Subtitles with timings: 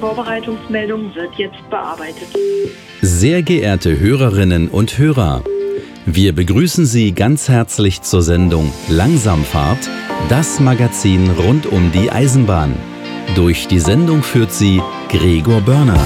[0.00, 2.28] Vorbereitungsmeldung wird jetzt bearbeitet.
[3.02, 5.42] Sehr geehrte Hörerinnen und Hörer,
[6.06, 9.90] wir begrüßen Sie ganz herzlich zur Sendung Langsamfahrt,
[10.28, 12.74] das Magazin rund um die Eisenbahn.
[13.34, 14.80] Durch die Sendung führt sie
[15.10, 16.00] Gregor Börner.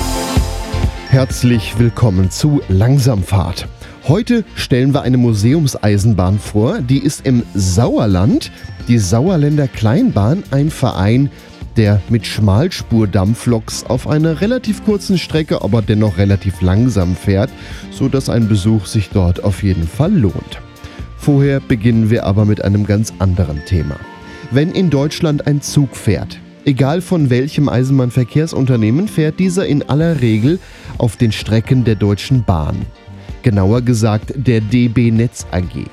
[1.08, 3.68] Herzlich willkommen zu Langsamfahrt.
[4.08, 8.50] Heute stellen wir eine Museumseisenbahn vor, die ist im Sauerland,
[8.88, 11.30] die Sauerländer Kleinbahn, ein Verein,
[11.76, 17.50] der mit Schmalspurdampfloks auf einer relativ kurzen Strecke, aber dennoch relativ langsam fährt,
[17.90, 20.60] sodass ein Besuch sich dort auf jeden Fall lohnt.
[21.16, 23.96] Vorher beginnen wir aber mit einem ganz anderen Thema.
[24.50, 30.58] Wenn in Deutschland ein Zug fährt, egal von welchem Eisenbahnverkehrsunternehmen, fährt dieser in aller Regel
[30.98, 32.84] auf den Strecken der Deutschen Bahn.
[33.42, 35.86] Genauer gesagt der DB Netz AG.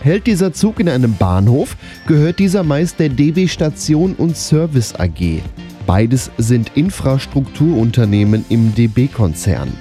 [0.00, 5.42] Hält dieser Zug in einem Bahnhof, gehört dieser meist der DB Station und Service AG.
[5.86, 9.72] Beides sind Infrastrukturunternehmen im DB-Konzern.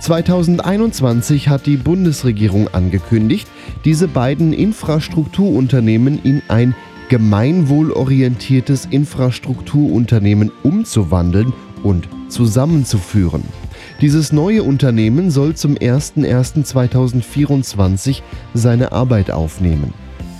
[0.00, 3.46] 2021 hat die Bundesregierung angekündigt,
[3.84, 6.74] diese beiden Infrastrukturunternehmen in ein
[7.10, 11.52] gemeinwohlorientiertes Infrastrukturunternehmen umzuwandeln
[11.82, 13.42] und zusammenzuführen.
[14.00, 18.22] Dieses neue Unternehmen soll zum 01.01.2024
[18.54, 19.92] seine Arbeit aufnehmen.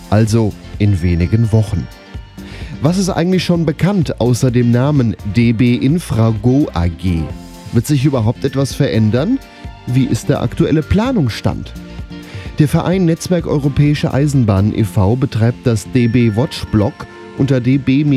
[0.09, 1.87] Also in wenigen Wochen.
[2.81, 7.23] Was ist eigentlich schon bekannt außer dem Namen DB Infrago AG?
[7.73, 9.39] Wird sich überhaupt etwas verändern?
[9.87, 11.75] Wie ist der aktuelle Planungsstand?
[12.59, 15.17] Der Verein Netzwerk Europäische Eisenbahnen e.V.
[15.17, 16.95] betreibt das DB Watch Blog
[17.37, 18.09] unter db-watch.de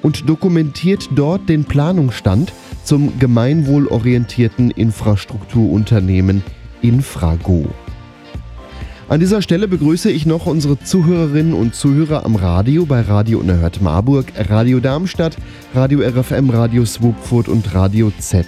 [0.00, 2.52] und dokumentiert dort den Planungsstand
[2.84, 6.42] zum gemeinwohlorientierten Infrastrukturunternehmen
[6.82, 7.66] Infrago.
[9.08, 13.82] An dieser Stelle begrüße ich noch unsere Zuhörerinnen und Zuhörer am Radio bei Radio Unerhört
[13.82, 15.36] Marburg, Radio Darmstadt,
[15.74, 18.46] Radio RFM, Radio Swupfurt und Radio Z.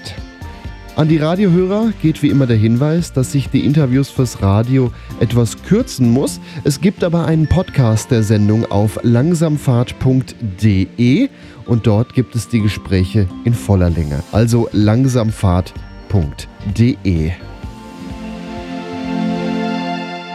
[0.96, 4.90] An die Radiohörer geht wie immer der Hinweis, dass sich die Interviews fürs Radio
[5.20, 6.40] etwas kürzen muss.
[6.64, 11.28] Es gibt aber einen Podcast der Sendung auf langsamfahrt.de
[11.66, 14.22] und dort gibt es die Gespräche in voller Länge.
[14.32, 17.32] Also langsamfahrt.de.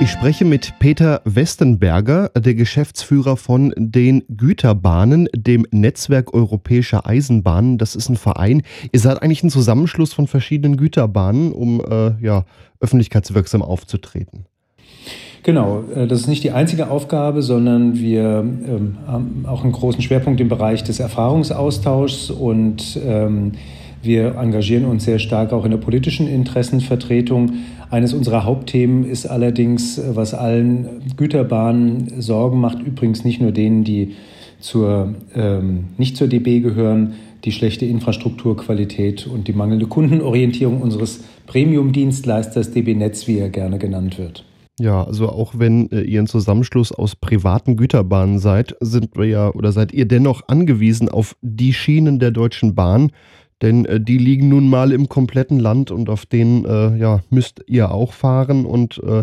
[0.02, 7.78] Ich spreche mit Peter Westenberger, der Geschäftsführer von den Güterbahnen, dem Netzwerk Europäischer Eisenbahnen.
[7.78, 8.64] Das ist ein Verein.
[8.92, 12.46] Ihr seid eigentlich ein Zusammenschluss von verschiedenen Güterbahnen, um äh, ja,
[12.80, 14.48] öffentlichkeitswirksam aufzutreten.
[15.44, 20.02] Genau, äh, das ist nicht die einzige Aufgabe, sondern wir ähm, haben auch einen großen
[20.02, 23.52] Schwerpunkt im Bereich des Erfahrungsaustauschs und ähm,
[24.02, 27.52] wir engagieren uns sehr stark auch in der politischen Interessenvertretung.
[27.92, 34.16] Eines unserer Hauptthemen ist allerdings, was allen Güterbahnen Sorgen macht, übrigens nicht nur denen, die
[34.62, 42.72] zur, ähm, nicht zur DB gehören, die schlechte Infrastrukturqualität und die mangelnde Kundenorientierung unseres Premium-Dienstleisters
[42.72, 44.46] DB Netz, wie er gerne genannt wird.
[44.80, 49.52] Ja, also auch wenn äh, ihr ein Zusammenschluss aus privaten Güterbahnen seid, sind wir ja
[49.54, 53.12] oder seid ihr dennoch angewiesen auf die Schienen der Deutschen Bahn,
[53.62, 57.64] denn äh, die liegen nun mal im kompletten Land und auf denen äh, ja, müsst
[57.68, 59.20] ihr auch fahren und äh,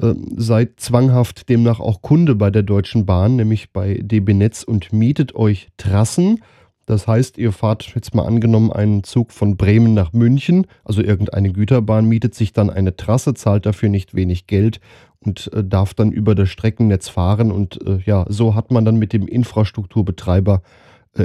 [0.00, 4.92] äh seid zwanghaft demnach auch Kunde bei der Deutschen Bahn, nämlich bei DB Netz und
[4.92, 6.40] mietet euch Trassen.
[6.86, 11.50] Das heißt, ihr fahrt jetzt mal angenommen einen Zug von Bremen nach München, also irgendeine
[11.50, 14.80] Güterbahn mietet sich dann eine Trasse, zahlt dafür nicht wenig Geld
[15.20, 18.96] und äh, darf dann über das Streckennetz fahren und äh, ja, so hat man dann
[18.96, 20.62] mit dem Infrastrukturbetreiber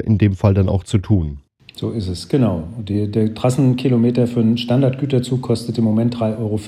[0.06, 1.40] in dem Fall dann auch zu tun.
[1.80, 2.68] So ist es, genau.
[2.78, 6.60] Die, der Trassenkilometer für einen Standardgüterzug kostet im Moment 3,14 Euro.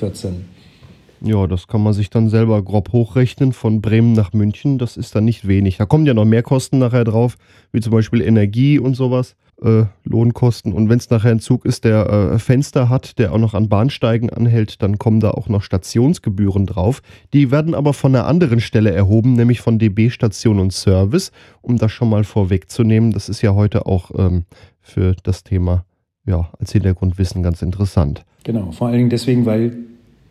[1.20, 4.78] Ja, das kann man sich dann selber grob hochrechnen von Bremen nach München.
[4.78, 5.76] Das ist dann nicht wenig.
[5.76, 7.36] Da kommen ja noch mehr Kosten nachher drauf,
[7.72, 10.72] wie zum Beispiel Energie und sowas, äh, Lohnkosten.
[10.72, 13.68] Und wenn es nachher ein Zug ist, der äh, Fenster hat, der auch noch an
[13.68, 17.02] Bahnsteigen anhält, dann kommen da auch noch Stationsgebühren drauf.
[17.32, 21.32] Die werden aber von einer anderen Stelle erhoben, nämlich von DB Station und Service.
[21.60, 24.44] Um das schon mal vorwegzunehmen, das ist ja heute auch ähm,
[24.80, 25.84] für das Thema
[26.26, 28.24] ja, als Hintergrundwissen ganz interessant.
[28.44, 29.76] Genau, vor allen Dingen deswegen, weil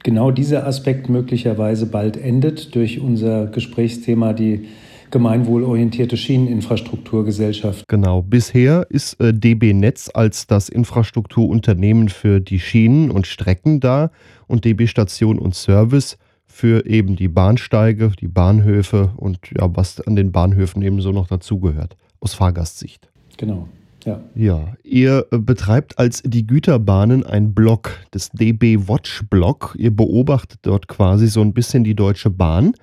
[0.03, 4.67] genau dieser Aspekt möglicherweise bald endet durch unser Gesprächsthema, die
[5.11, 7.87] gemeinwohlorientierte Schieneninfrastrukturgesellschaft.
[7.87, 14.11] Genau, bisher ist äh, DB Netz als das Infrastrukturunternehmen für die Schienen und Strecken da
[14.47, 16.17] und DB Station und Service
[16.47, 21.27] für eben die Bahnsteige, die Bahnhöfe und ja, was an den Bahnhöfen eben so noch
[21.27, 23.09] dazugehört, aus Fahrgastsicht.
[23.37, 23.67] Genau.
[24.05, 24.19] Ja.
[24.33, 29.75] ja, ihr äh, betreibt als die Güterbahnen ein Blog, das DB Watch Blog.
[29.77, 32.73] Ihr beobachtet dort quasi so ein bisschen die Deutsche Bahn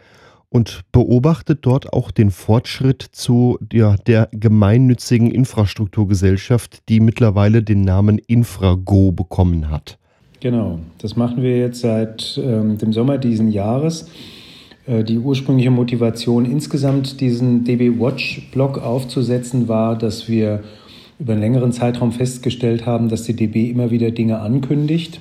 [0.50, 8.18] und beobachtet dort auch den Fortschritt zu ja, der gemeinnützigen Infrastrukturgesellschaft, die mittlerweile den Namen
[8.18, 9.98] Infrago bekommen hat.
[10.40, 14.08] Genau, das machen wir jetzt seit ähm, dem Sommer diesen Jahres.
[14.86, 20.62] Äh, die ursprüngliche Motivation, insgesamt diesen DB Watch-Blog aufzusetzen, war, dass wir
[21.18, 25.20] über einen längeren Zeitraum festgestellt haben, dass die DB immer wieder Dinge ankündigt,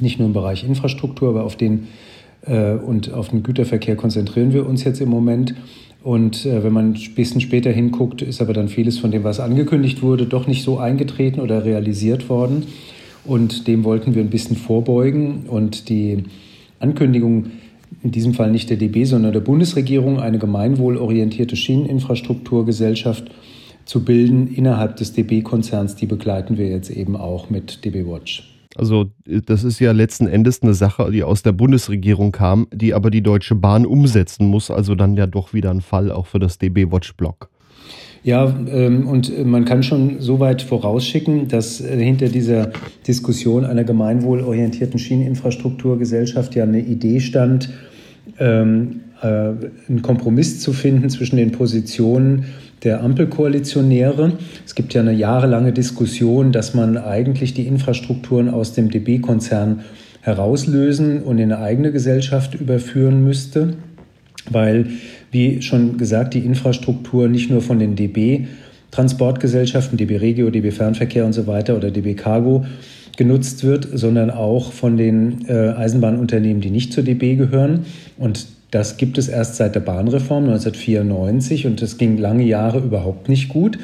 [0.00, 1.86] nicht nur im Bereich Infrastruktur, aber auf den
[2.50, 5.54] und auf den Güterverkehr konzentrieren wir uns jetzt im Moment.
[6.02, 9.40] Und äh, wenn man ein bisschen später hinguckt, ist aber dann vieles von dem, was
[9.40, 12.66] angekündigt wurde, doch nicht so eingetreten oder realisiert worden.
[13.24, 15.44] Und dem wollten wir ein bisschen vorbeugen.
[15.46, 16.24] Und die
[16.80, 17.52] Ankündigung,
[18.02, 23.30] in diesem Fall nicht der DB, sondern der Bundesregierung, eine gemeinwohlorientierte Schieneninfrastrukturgesellschaft
[23.84, 28.48] zu bilden innerhalb des DB-Konzerns, die begleiten wir jetzt eben auch mit DB Watch.
[28.76, 33.10] Also das ist ja letzten Endes eine Sache, die aus der Bundesregierung kam, die aber
[33.10, 34.70] die Deutsche Bahn umsetzen muss.
[34.70, 37.50] Also dann ja doch wieder ein Fall auch für das DB Watch Block.
[38.24, 42.70] Ja, ähm, und man kann schon so weit vorausschicken, dass äh, hinter dieser
[43.06, 47.70] Diskussion einer gemeinwohlorientierten Schieneninfrastrukturgesellschaft ja eine Idee stand,
[48.38, 52.44] ähm, äh, einen Kompromiss zu finden zwischen den Positionen
[52.84, 54.32] der Ampelkoalitionäre.
[54.66, 59.80] Es gibt ja eine jahrelange Diskussion, dass man eigentlich die Infrastrukturen aus dem DB-Konzern
[60.20, 63.74] herauslösen und in eine eigene Gesellschaft überführen müsste,
[64.50, 64.86] weil,
[65.30, 68.46] wie schon gesagt, die Infrastruktur nicht nur von den DB
[68.90, 72.66] Transportgesellschaften, DB Regio, DB Fernverkehr und so weiter oder DB Cargo
[73.16, 77.86] genutzt wird, sondern auch von den äh, Eisenbahnunternehmen, die nicht zur DB gehören.
[78.18, 83.28] Und das gibt es erst seit der Bahnreform 1994 und es ging lange Jahre überhaupt
[83.28, 83.78] nicht gut,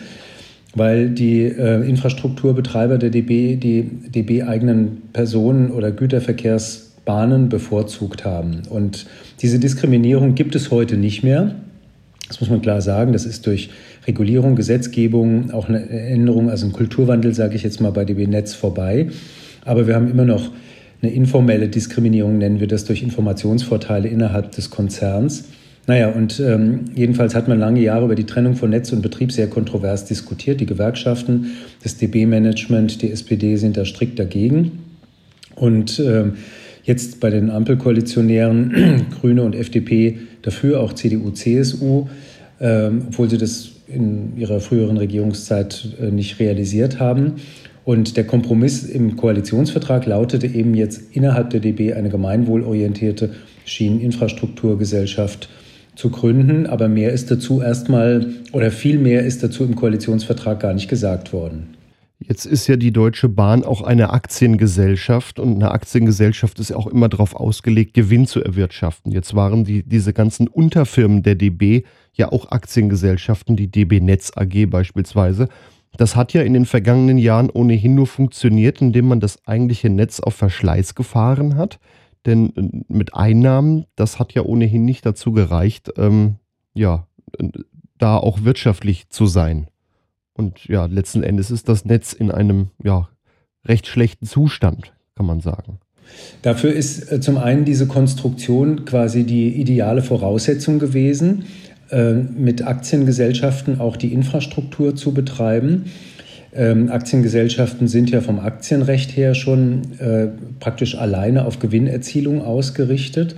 [0.75, 8.63] weil die äh, Infrastrukturbetreiber der DB die DB-eigenen Personen- oder Güterverkehrsbahnen bevorzugt haben.
[8.71, 9.07] Und
[9.43, 11.55] diese Diskriminierung gibt es heute nicht mehr.
[12.27, 13.13] Das muss man klar sagen.
[13.13, 13.69] Das ist durch
[14.07, 18.55] Regulierung, Gesetzgebung, auch eine Änderung, also ein Kulturwandel, sage ich jetzt mal, bei DB Netz
[18.55, 19.09] vorbei.
[19.67, 20.51] Aber wir haben immer noch
[21.01, 25.45] eine informelle Diskriminierung, nennen wir das, durch Informationsvorteile innerhalb des Konzerns.
[25.87, 29.33] Naja, und ähm, jedenfalls hat man lange Jahre über die Trennung von Netz und Betrieb
[29.33, 30.61] sehr kontrovers diskutiert.
[30.61, 31.53] Die Gewerkschaften,
[31.83, 34.85] das DB-Management, die SPD sind da strikt dagegen.
[35.55, 36.35] Und ähm,
[36.85, 42.07] jetzt bei den Ampelkoalitionären, Grüne und FDP dafür, auch CDU, CSU,
[42.61, 47.37] ähm, obwohl sie das in ihrer früheren Regierungszeit äh, nicht realisiert haben.
[47.89, 53.31] Und der Kompromiss im Koalitionsvertrag lautete eben jetzt innerhalb der DB eine gemeinwohlorientierte
[53.65, 55.49] Schieneninfrastrukturgesellschaft
[55.95, 56.67] zu gründen.
[56.67, 61.33] Aber mehr ist dazu erstmal oder viel mehr ist dazu im Koalitionsvertrag gar nicht gesagt
[61.33, 61.79] worden.
[62.19, 66.89] Jetzt ist ja die Deutsche Bahn auch eine Aktiengesellschaft und eine Aktiengesellschaft ist ja auch
[66.89, 69.13] immer darauf ausgelegt, Gewinn zu erwirtschaften.
[69.13, 74.67] Jetzt waren die, diese ganzen Unterfirmen der DB ja auch Aktiengesellschaften, die DB Netz AG
[74.69, 75.49] beispielsweise.
[75.99, 80.21] Das hat ja in den vergangenen Jahren ohnehin nur funktioniert, indem man das eigentliche Netz
[80.21, 81.81] auf Verschleiß gefahren hat.
[82.25, 86.37] Denn äh, mit Einnahmen, das hat ja ohnehin nicht dazu gereicht, ähm,
[86.73, 87.07] ja,
[87.99, 89.67] da auch wirtschaftlich zu sein.
[90.35, 93.09] Und ja, letzten Endes ist das Netz in einem ja,
[93.65, 95.81] recht schlechten Zustand, kann man sagen.
[96.43, 101.47] Dafür ist äh, zum einen diese Konstruktion quasi die ideale Voraussetzung gewesen.
[101.91, 105.87] Äh, mit Aktiengesellschaften auch die Infrastruktur zu betreiben.
[106.55, 110.29] Ähm, Aktiengesellschaften sind ja vom Aktienrecht her schon äh,
[110.61, 113.37] praktisch alleine auf Gewinnerzielung ausgerichtet.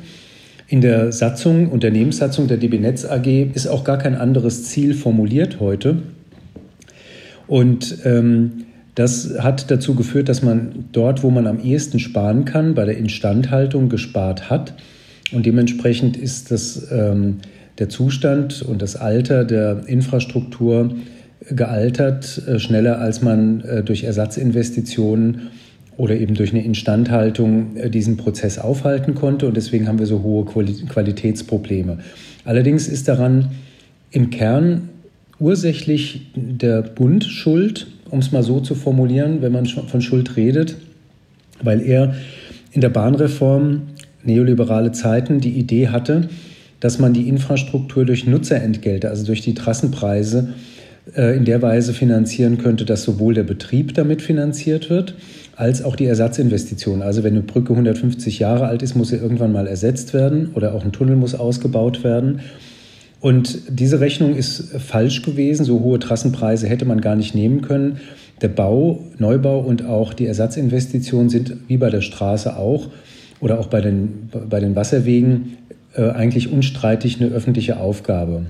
[0.67, 5.61] In der Satzung, Unternehmenssatzung der DB Netz AG ist auch gar kein anderes Ziel formuliert
[5.61, 5.99] heute.
[7.47, 8.65] Und ähm,
[8.97, 12.97] das hat dazu geführt, dass man dort, wo man am ehesten sparen kann, bei der
[12.97, 14.75] Instandhaltung gespart hat.
[15.31, 17.39] Und dementsprechend ist das ähm,
[17.79, 20.91] der Zustand und das Alter der Infrastruktur
[21.49, 25.49] gealtert, äh, schneller als man äh, durch Ersatzinvestitionen
[25.97, 29.47] oder eben durch eine Instandhaltung äh, diesen Prozess aufhalten konnte.
[29.47, 31.99] Und deswegen haben wir so hohe Qualitätsprobleme.
[32.45, 33.51] Allerdings ist daran
[34.11, 34.89] im Kern
[35.39, 40.77] ursächlich der Bund schuld, um es mal so zu formulieren, wenn man von Schuld redet,
[41.63, 42.15] weil er
[42.73, 43.83] in der Bahnreform
[44.23, 46.29] neoliberale Zeiten die Idee hatte,
[46.81, 50.55] dass man die Infrastruktur durch Nutzerentgelte, also durch die Trassenpreise,
[51.17, 55.15] äh, in der Weise finanzieren könnte, dass sowohl der Betrieb damit finanziert wird,
[55.57, 57.03] als auch die Ersatzinvestitionen.
[57.03, 60.75] Also wenn eine Brücke 150 Jahre alt ist, muss sie irgendwann mal ersetzt werden oder
[60.75, 62.41] auch ein Tunnel muss ausgebaut werden.
[63.21, 65.65] Und diese Rechnung ist falsch gewesen.
[65.65, 68.01] So hohe Trassenpreise hätte man gar nicht nehmen können.
[68.41, 72.89] Der Bau, Neubau und auch die Ersatzinvestitionen sind wie bei der Straße auch
[73.41, 75.59] oder auch bei den, bei den Wasserwegen
[75.95, 78.47] eigentlich unstreitig eine öffentliche Aufgabe.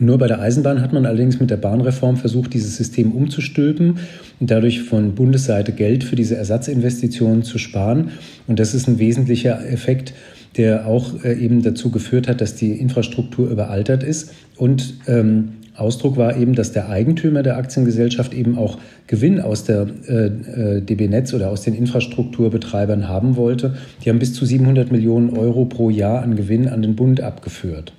[0.00, 3.98] Nur bei der Eisenbahn hat man allerdings mit der Bahnreform versucht, dieses System umzustülpen
[4.38, 8.10] und dadurch von Bundesseite Geld für diese Ersatzinvestitionen zu sparen.
[8.46, 10.14] Und das ist ein wesentlicher Effekt,
[10.56, 14.32] der auch äh, eben dazu geführt hat, dass die Infrastruktur überaltert ist.
[14.56, 19.86] Und ähm, Ausdruck war eben, dass der Eigentümer der Aktiengesellschaft eben auch Gewinn aus der
[20.08, 23.76] äh, äh DB Netz oder aus den Infrastrukturbetreibern haben wollte.
[24.04, 27.92] Die haben bis zu 700 Millionen Euro pro Jahr an Gewinn an den Bund abgeführt.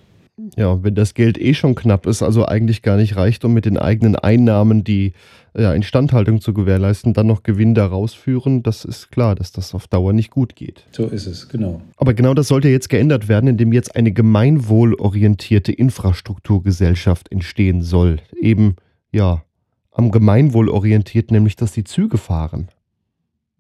[0.56, 3.66] Ja, wenn das Geld eh schon knapp ist, also eigentlich gar nicht reicht, um mit
[3.66, 5.14] den eigenen Einnahmen die
[5.58, 9.88] ja, Instandhaltung zu gewährleisten, dann noch Gewinn daraus führen, das ist klar, dass das auf
[9.88, 10.86] Dauer nicht gut geht.
[10.92, 11.82] So ist es, genau.
[11.98, 18.18] Aber genau das sollte jetzt geändert werden, indem jetzt eine gemeinwohlorientierte Infrastrukturgesellschaft entstehen soll.
[18.40, 18.76] Eben,
[19.12, 19.44] ja,
[19.92, 22.70] am Gemeinwohl orientiert, nämlich dass die Züge fahren.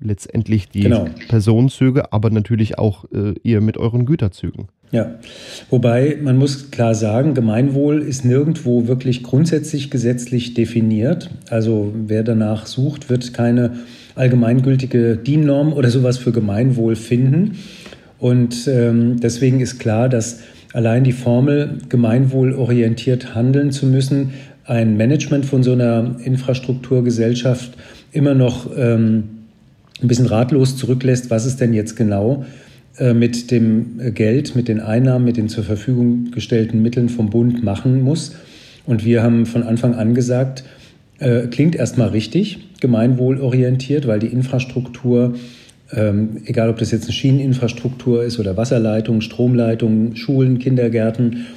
[0.01, 1.07] Letztendlich die genau.
[1.27, 4.67] Personenzüge, aber natürlich auch äh, ihr mit euren Güterzügen.
[4.91, 5.15] Ja,
[5.69, 11.29] wobei man muss klar sagen, Gemeinwohl ist nirgendwo wirklich grundsätzlich gesetzlich definiert.
[11.49, 13.71] Also wer danach sucht, wird keine
[14.15, 17.57] allgemeingültige DIN-Norm oder sowas für Gemeinwohl finden.
[18.17, 20.39] Und ähm, deswegen ist klar, dass
[20.73, 24.33] allein die Formel gemeinwohlorientiert handeln zu müssen,
[24.65, 27.73] ein Management von so einer Infrastrukturgesellschaft
[28.11, 29.38] immer noch ähm,
[30.01, 32.45] ein bisschen ratlos zurücklässt, was ist denn jetzt genau
[32.97, 37.63] äh, mit dem Geld, mit den Einnahmen, mit den zur Verfügung gestellten Mitteln vom Bund
[37.63, 38.35] machen muss.
[38.85, 40.63] Und wir haben von Anfang an gesagt,
[41.19, 45.35] äh, klingt erstmal richtig, gemeinwohlorientiert, weil die Infrastruktur,
[45.91, 51.47] ähm, egal ob das jetzt eine Schieneninfrastruktur ist oder Wasserleitungen, Stromleitungen, Schulen, Kindergärten,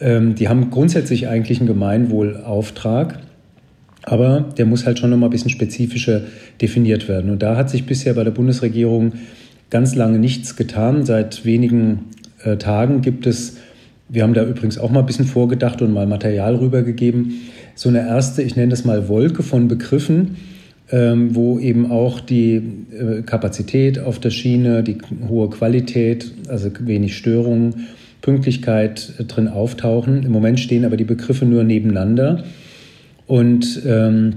[0.00, 3.18] ähm, die haben grundsätzlich eigentlich einen Gemeinwohlauftrag.
[4.04, 6.22] Aber der muss halt schon noch mal ein bisschen spezifischer
[6.60, 7.30] definiert werden.
[7.30, 9.12] Und da hat sich bisher bei der Bundesregierung
[9.70, 11.06] ganz lange nichts getan.
[11.06, 12.06] Seit wenigen
[12.44, 13.58] äh, Tagen gibt es,
[14.08, 17.40] wir haben da übrigens auch mal ein bisschen vorgedacht und mal Material rübergegeben,
[17.74, 20.36] so eine erste, ich nenne das mal Wolke von Begriffen,
[20.90, 27.16] ähm, wo eben auch die äh, Kapazität auf der Schiene, die hohe Qualität, also wenig
[27.16, 27.86] Störungen,
[28.20, 30.24] Pünktlichkeit äh, drin auftauchen.
[30.24, 32.44] Im Moment stehen aber die Begriffe nur nebeneinander
[33.26, 34.34] und ähm,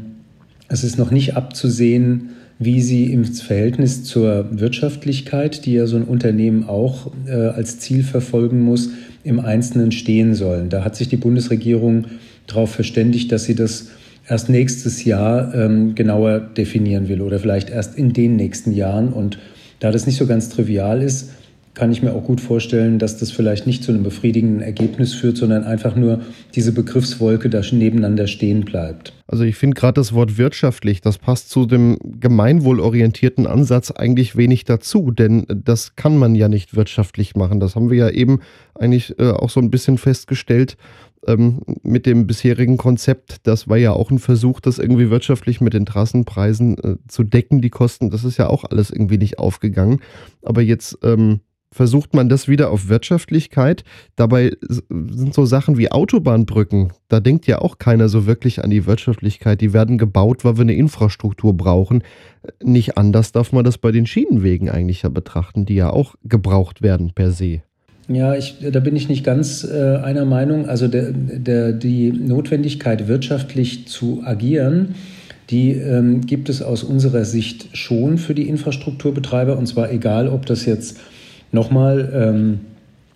[0.67, 6.03] es ist noch nicht abzusehen, wie sie im Verhältnis zur Wirtschaftlichkeit, die ja so ein
[6.03, 8.89] Unternehmen auch äh, als Ziel verfolgen muss,
[9.23, 10.69] im Einzelnen stehen sollen.
[10.69, 12.05] Da hat sich die Bundesregierung
[12.47, 13.87] darauf verständigt, dass sie das
[14.27, 19.11] erst nächstes Jahr ähm, genauer definieren will oder vielleicht erst in den nächsten Jahren.
[19.11, 19.37] Und
[19.79, 21.31] da das nicht so ganz trivial ist,
[21.75, 25.37] kann ich mir auch gut vorstellen, dass das vielleicht nicht zu einem befriedigenden Ergebnis führt,
[25.37, 26.21] sondern einfach nur
[26.55, 29.13] diese Begriffswolke da nebeneinander stehen bleibt.
[29.27, 34.63] Also ich finde gerade das Wort wirtschaftlich, das passt zu dem gemeinwohlorientierten Ansatz eigentlich wenig
[34.63, 37.59] dazu, denn das kann man ja nicht wirtschaftlich machen.
[37.59, 38.39] Das haben wir ja eben
[38.73, 40.77] eigentlich äh, auch so ein bisschen festgestellt
[41.27, 43.47] ähm, mit dem bisherigen Konzept.
[43.47, 47.61] Das war ja auch ein Versuch, das irgendwie wirtschaftlich mit den Trassenpreisen äh, zu decken,
[47.61, 48.11] die Kosten.
[48.11, 50.01] Das ist ja auch alles irgendwie nicht aufgegangen.
[50.43, 51.41] Aber jetzt ähm,
[51.71, 53.83] versucht man das wieder auf Wirtschaftlichkeit.
[54.15, 54.51] Dabei
[54.89, 59.61] sind so Sachen wie Autobahnbrücken, da denkt ja auch keiner so wirklich an die Wirtschaftlichkeit.
[59.61, 62.03] Die werden gebaut, weil wir eine Infrastruktur brauchen.
[62.63, 66.81] Nicht anders darf man das bei den Schienenwegen eigentlich ja betrachten, die ja auch gebraucht
[66.81, 67.61] werden per se.
[68.07, 70.67] Ja, ich, da bin ich nicht ganz äh, einer Meinung.
[70.67, 74.95] Also der, der, die Notwendigkeit, wirtschaftlich zu agieren,
[75.49, 79.57] die ähm, gibt es aus unserer Sicht schon für die Infrastrukturbetreiber.
[79.57, 80.99] Und zwar egal, ob das jetzt
[81.55, 82.59] nochmal ähm,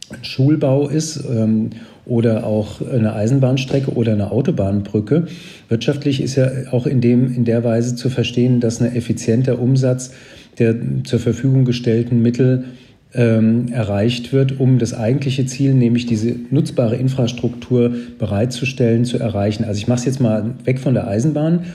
[0.10, 1.70] ein Schulbau ist ähm,
[2.06, 5.28] oder auch eine Eisenbahnstrecke oder eine Autobahnbrücke.
[5.68, 10.12] Wirtschaftlich ist ja auch in, dem, in der Weise zu verstehen, dass ein effizienter Umsatz
[10.58, 12.66] der zur Verfügung gestellten Mittel
[13.14, 19.64] ähm, erreicht wird, um das eigentliche Ziel, nämlich diese nutzbare Infrastruktur bereitzustellen, zu erreichen.
[19.64, 21.66] Also ich mache es jetzt mal weg von der Eisenbahn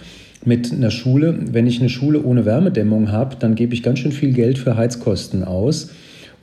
[0.45, 1.37] mit einer Schule.
[1.51, 4.77] Wenn ich eine Schule ohne Wärmedämmung habe, dann gebe ich ganz schön viel Geld für
[4.77, 5.91] Heizkosten aus.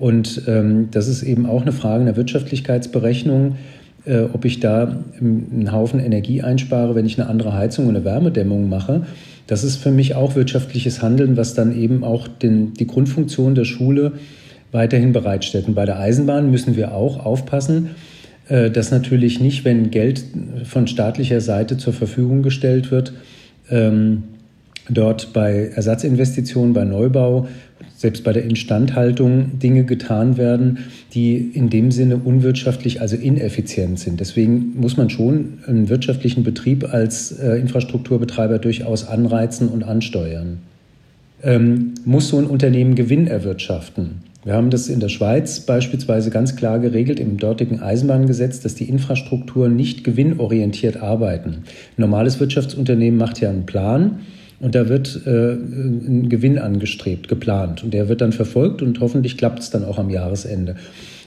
[0.02, 3.58] Und ähm, das ist eben auch eine Frage der Wirtschaftlichkeitsberechnung,
[4.06, 8.04] äh, ob ich da einen Haufen Energie einspare, wenn ich eine andere Heizung und eine
[8.04, 9.06] Wärmedämmung mache.
[9.46, 13.66] Das ist für mich auch wirtschaftliches Handeln, was dann eben auch den, die Grundfunktion der
[13.66, 14.14] Schule
[14.72, 15.68] weiterhin bereitstellt.
[15.68, 17.92] Und bei der Eisenbahn müssen wir auch aufpassen,
[18.50, 20.24] äh, dass natürlich nicht, wenn Geld
[20.64, 23.14] von staatlicher Seite zur Verfügung gestellt wird,
[23.70, 24.24] ähm,
[24.94, 27.48] dort bei Ersatzinvestitionen, bei Neubau
[28.02, 30.80] selbst bei der Instandhaltung Dinge getan werden,
[31.14, 34.20] die in dem Sinne unwirtschaftlich, also ineffizient sind.
[34.20, 40.58] Deswegen muss man schon einen wirtschaftlichen Betrieb als äh, Infrastrukturbetreiber durchaus anreizen und ansteuern.
[41.44, 44.24] Ähm, muss so ein Unternehmen Gewinn erwirtschaften?
[44.44, 48.90] Wir haben das in der Schweiz beispielsweise ganz klar geregelt im dortigen Eisenbahngesetz, dass die
[48.90, 51.50] Infrastrukturen nicht gewinnorientiert arbeiten.
[51.52, 54.22] Ein normales Wirtschaftsunternehmen macht ja einen Plan
[54.62, 59.38] und da wird äh, ein Gewinn angestrebt, geplant und der wird dann verfolgt und hoffentlich
[59.38, 60.76] klappt es dann auch am Jahresende.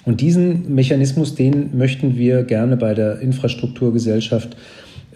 [0.05, 4.57] Und diesen Mechanismus, den möchten wir gerne bei der Infrastrukturgesellschaft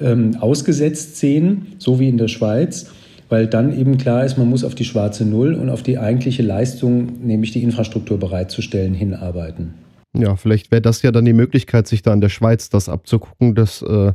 [0.00, 2.90] ähm, ausgesetzt sehen, so wie in der Schweiz
[3.28, 6.42] weil dann eben klar ist, man muss auf die schwarze Null und auf die eigentliche
[6.42, 9.74] Leistung, nämlich die Infrastruktur bereitzustellen, hinarbeiten.
[10.16, 13.54] Ja, vielleicht wäre das ja dann die Möglichkeit, sich da in der Schweiz das abzugucken,
[13.54, 14.12] dass äh,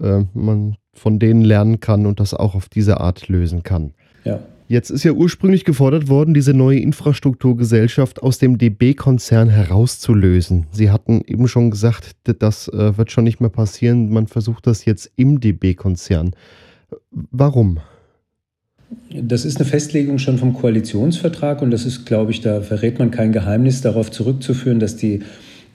[0.00, 3.92] äh, man von denen lernen kann und das auch auf diese Art lösen kann.
[4.24, 4.40] Ja.
[4.70, 10.66] Jetzt ist ja ursprünglich gefordert worden, diese neue Infrastrukturgesellschaft aus dem DB-Konzern herauszulösen.
[10.70, 14.10] Sie hatten eben schon gesagt, das äh, wird schon nicht mehr passieren.
[14.10, 16.36] Man versucht das jetzt im DB-Konzern.
[17.10, 17.80] Warum?
[19.12, 23.10] Das ist eine Festlegung schon vom Koalitionsvertrag und das ist, glaube ich, da verrät man
[23.10, 25.24] kein Geheimnis darauf zurückzuführen, dass die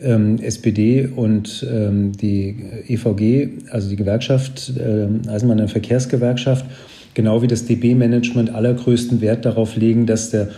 [0.01, 2.55] ähm, SPD und ähm, die
[2.87, 6.65] EVG, also die Gewerkschaft, äh, und Verkehrsgewerkschaft,
[7.13, 10.49] genau wie das DB-Management allergrößten Wert darauf legen, dass der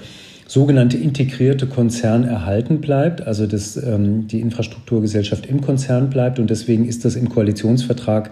[0.48, 6.88] sogenannte integrierte Konzern erhalten bleibt, also dass ähm, die Infrastrukturgesellschaft im Konzern bleibt und deswegen
[6.88, 8.32] ist das im Koalitionsvertrag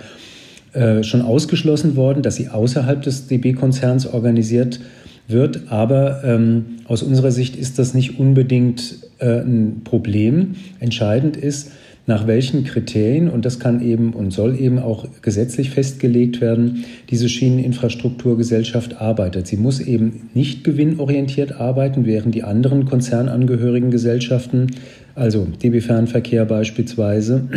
[0.73, 4.89] äh, schon ausgeschlossen worden, dass sie außerhalb des DB-Konzerns organisiert wird.
[5.69, 10.55] Aber ähm, aus unserer Sicht ist das nicht unbedingt äh, ein Problem.
[10.79, 11.71] Entscheidend ist,
[12.07, 17.27] nach welchen Kriterien, und das kann eben und soll eben auch gesetzlich festgelegt werden, diese
[17.29, 19.47] Schieneninfrastrukturgesellschaft arbeitet.
[19.47, 24.67] Sie muss eben nicht gewinnorientiert arbeiten, während die anderen konzernangehörigen Gesellschaften,
[25.15, 27.47] also DB Fernverkehr beispielsweise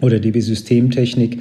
[0.00, 1.38] oder DB Systemtechnik,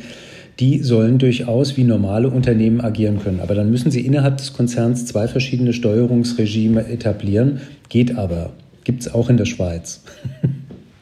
[0.59, 3.39] die sollen durchaus wie normale Unternehmen agieren können.
[3.41, 7.62] Aber dann müssen sie innerhalb des Konzerns zwei verschiedene Steuerungsregime etablieren.
[7.89, 8.51] Geht aber.
[8.83, 10.03] Gibt es auch in der Schweiz.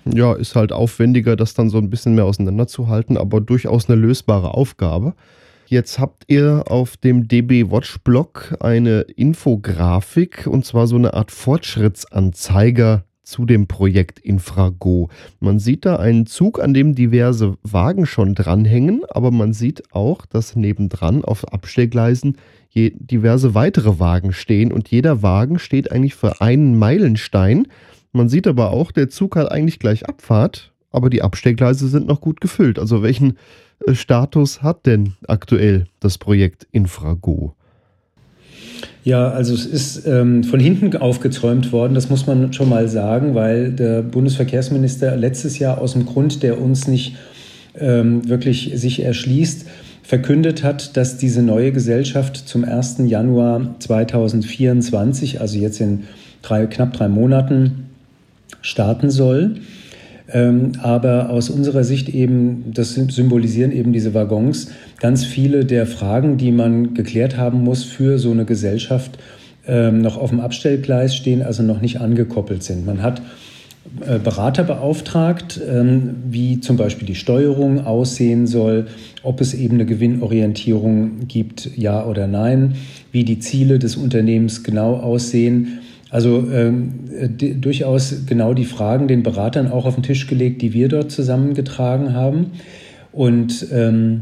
[0.06, 4.54] Ja, ist halt aufwendiger, das dann so ein bisschen mehr auseinanderzuhalten, aber durchaus eine lösbare
[4.54, 5.14] Aufgabe.
[5.68, 11.32] Jetzt habt ihr auf dem DB Watch Blog eine Infografik und zwar so eine Art
[11.32, 15.10] Fortschrittsanzeiger zu dem Projekt Infrago.
[15.40, 20.26] Man sieht da einen Zug, an dem diverse Wagen schon dranhängen, aber man sieht auch,
[20.26, 22.38] dass nebendran auf Abstellgleisen
[22.76, 27.68] diverse weitere Wagen stehen und jeder Wagen steht eigentlich für einen Meilenstein.
[28.12, 32.22] Man sieht aber auch, der Zug hat eigentlich gleich Abfahrt, aber die Abstellgleise sind noch
[32.22, 32.80] gut gefüllt.
[32.80, 33.38] Also welchen
[33.86, 37.56] äh, Status hat denn aktuell das Projekt Infrago?
[39.04, 43.36] Ja, also es ist ähm, von hinten aufgezäumt worden, das muss man schon mal sagen,
[43.36, 47.16] weil der Bundesverkehrsminister letztes Jahr aus dem Grund, der uns nicht
[47.78, 49.66] ähm, wirklich sich erschließt,
[50.04, 52.98] verkündet hat, dass diese neue Gesellschaft zum 1.
[53.06, 56.04] Januar 2024, also jetzt in
[56.42, 57.90] drei, knapp drei Monaten,
[58.62, 59.56] starten soll.
[60.34, 66.38] Ähm, aber aus unserer Sicht eben, das symbolisieren eben diese Waggons, ganz viele der Fragen,
[66.38, 69.20] die man geklärt haben muss für so eine Gesellschaft,
[69.68, 72.86] ähm, noch auf dem Abstellgleis stehen, also noch nicht angekoppelt sind.
[72.86, 73.22] Man hat
[74.08, 78.88] äh, Berater beauftragt, ähm, wie zum Beispiel die Steuerung aussehen soll,
[79.22, 82.74] ob es eben eine Gewinnorientierung gibt, ja oder nein,
[83.12, 85.80] wie die Ziele des Unternehmens genau aussehen.
[86.14, 87.10] Also ähm,
[87.60, 92.14] durchaus genau die Fragen den Beratern auch auf den Tisch gelegt, die wir dort zusammengetragen
[92.14, 92.52] haben.
[93.12, 94.22] Und ähm,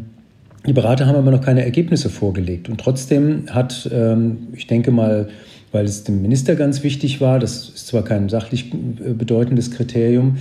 [0.66, 2.70] die Berater haben aber noch keine Ergebnisse vorgelegt.
[2.70, 5.28] Und trotzdem hat, ähm, ich denke mal,
[5.74, 10.38] weil es dem Minister ganz wichtig war, das ist zwar kein sachlich äh, bedeutendes Kriterium,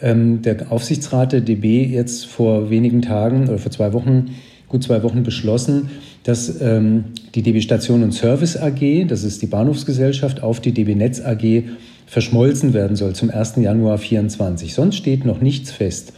[0.00, 4.36] ähm, der Aufsichtsrat der DB jetzt vor wenigen Tagen oder vor zwei Wochen,
[4.68, 5.90] gut zwei Wochen beschlossen,
[6.24, 7.04] dass ähm,
[7.34, 11.64] die DB Station und Service AG, das ist die Bahnhofsgesellschaft, auf die DB Netz AG
[12.06, 13.56] verschmolzen werden soll zum 1.
[13.56, 14.74] Januar 2024.
[14.74, 16.12] Sonst steht noch nichts fest.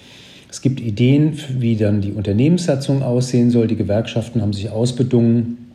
[0.51, 3.67] Es gibt Ideen, wie dann die Unternehmenssatzung aussehen soll.
[3.67, 5.71] Die Gewerkschaften haben sich ausbedungen,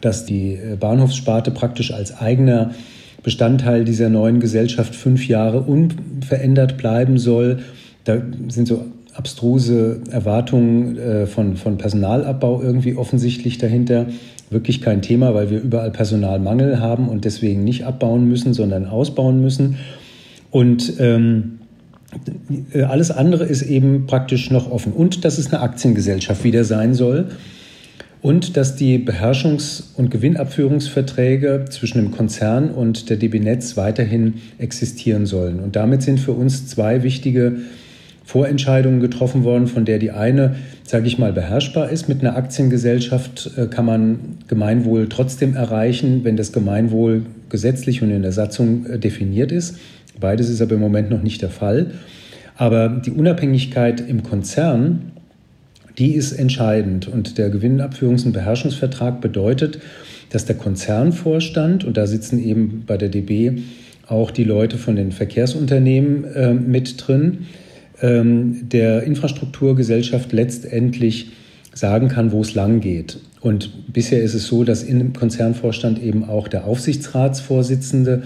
[0.00, 2.74] dass die äh, Bahnhofssparte praktisch als eigener
[3.22, 7.60] Bestandteil dieser neuen Gesellschaft fünf Jahre unverändert bleiben soll.
[8.04, 8.86] Da sind so
[9.18, 14.06] abstruse Erwartungen äh, von, von Personalabbau irgendwie offensichtlich dahinter.
[14.48, 19.42] Wirklich kein Thema, weil wir überall Personalmangel haben und deswegen nicht abbauen müssen, sondern ausbauen
[19.42, 19.76] müssen.
[20.52, 21.58] Und ähm,
[22.72, 24.92] äh, alles andere ist eben praktisch noch offen.
[24.92, 27.26] Und dass es eine Aktiengesellschaft wieder sein soll.
[28.22, 35.26] Und dass die Beherrschungs- und Gewinnabführungsverträge zwischen dem Konzern und der DB Netz weiterhin existieren
[35.26, 35.60] sollen.
[35.60, 37.58] Und damit sind für uns zwei wichtige
[38.28, 42.10] Vorentscheidungen getroffen worden, von der die eine, sage ich mal, beherrschbar ist.
[42.10, 48.20] Mit einer Aktiengesellschaft äh, kann man Gemeinwohl trotzdem erreichen, wenn das Gemeinwohl gesetzlich und in
[48.20, 49.78] der Satzung äh, definiert ist.
[50.20, 51.92] Beides ist aber im Moment noch nicht der Fall.
[52.54, 55.12] Aber die Unabhängigkeit im Konzern,
[55.96, 57.08] die ist entscheidend.
[57.08, 59.80] Und der Gewinnabführungs- und Beherrschungsvertrag bedeutet,
[60.28, 63.62] dass der Konzernvorstand, und da sitzen eben bei der DB
[64.06, 67.46] auch die Leute von den Verkehrsunternehmen äh, mit drin,
[68.02, 71.32] ähm, der Infrastrukturgesellschaft letztendlich
[71.74, 73.18] sagen kann, wo es lang geht.
[73.40, 78.24] Und bisher ist es so, dass im Konzernvorstand eben auch der Aufsichtsratsvorsitzende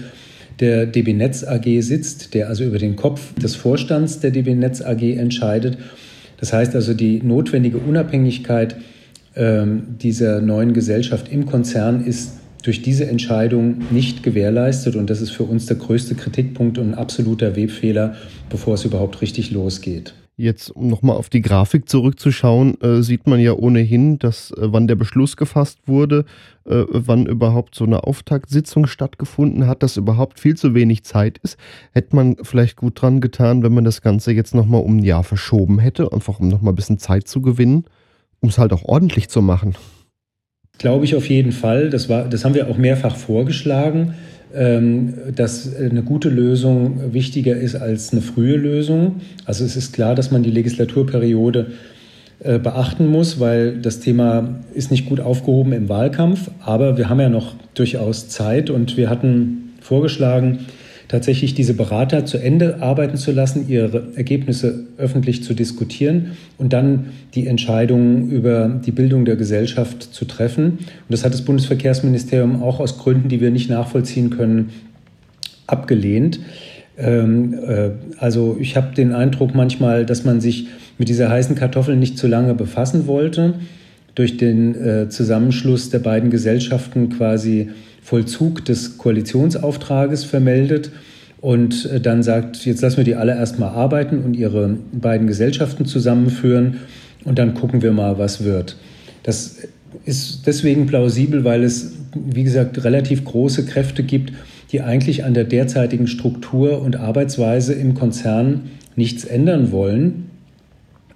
[0.59, 4.81] der DB Netz AG sitzt, der also über den Kopf des Vorstands der DB Netz
[4.81, 5.77] AG entscheidet.
[6.37, 8.75] Das heißt also, die notwendige Unabhängigkeit
[9.35, 14.95] ähm, dieser neuen Gesellschaft im Konzern ist durch diese Entscheidung nicht gewährleistet.
[14.95, 18.15] Und das ist für uns der größte Kritikpunkt und ein absoluter Webfehler,
[18.49, 20.15] bevor es überhaupt richtig losgeht.
[20.35, 24.87] Jetzt, um nochmal auf die Grafik zurückzuschauen, äh, sieht man ja ohnehin, dass äh, wann
[24.87, 26.25] der Beschluss gefasst wurde,
[26.65, 31.59] äh, wann überhaupt so eine Auftaktsitzung stattgefunden hat, dass überhaupt viel zu wenig Zeit ist.
[31.91, 35.23] Hätte man vielleicht gut dran getan, wenn man das Ganze jetzt nochmal um ein Jahr
[35.23, 37.85] verschoben hätte, einfach um nochmal ein bisschen Zeit zu gewinnen,
[38.39, 39.75] um es halt auch ordentlich zu machen.
[40.77, 41.89] Glaube ich auf jeden Fall.
[41.89, 44.15] Das, war, das haben wir auch mehrfach vorgeschlagen,
[44.53, 49.21] ähm, dass eine gute Lösung wichtiger ist als eine frühe Lösung.
[49.45, 51.71] Also es ist klar, dass man die Legislaturperiode
[52.39, 56.51] äh, beachten muss, weil das Thema ist nicht gut aufgehoben im Wahlkampf.
[56.65, 60.65] Aber wir haben ja noch durchaus Zeit und wir hatten vorgeschlagen,
[61.13, 67.11] tatsächlich diese Berater zu Ende arbeiten zu lassen, ihre Ergebnisse öffentlich zu diskutieren und dann
[67.35, 70.79] die Entscheidungen über die Bildung der Gesellschaft zu treffen.
[70.79, 74.71] Und das hat das Bundesverkehrsministerium auch aus Gründen, die wir nicht nachvollziehen können,
[75.67, 76.39] abgelehnt.
[76.97, 80.65] Ähm, äh, also ich habe den Eindruck manchmal, dass man sich
[80.97, 83.53] mit dieser heißen Kartoffel nicht zu lange befassen wollte.
[84.15, 87.69] Durch den äh, Zusammenschluss der beiden Gesellschaften quasi
[88.03, 90.91] Vollzug des Koalitionsauftrages vermeldet
[91.41, 95.85] und äh, dann sagt, jetzt lassen wir die alle erstmal arbeiten und ihre beiden Gesellschaften
[95.85, 96.79] zusammenführen
[97.25, 98.77] und dann gucken wir mal, was wird.
[99.23, 99.57] Das
[100.05, 104.33] ist deswegen plausibel, weil es, wie gesagt, relativ große Kräfte gibt,
[104.71, 110.29] die eigentlich an der derzeitigen Struktur und Arbeitsweise im Konzern nichts ändern wollen.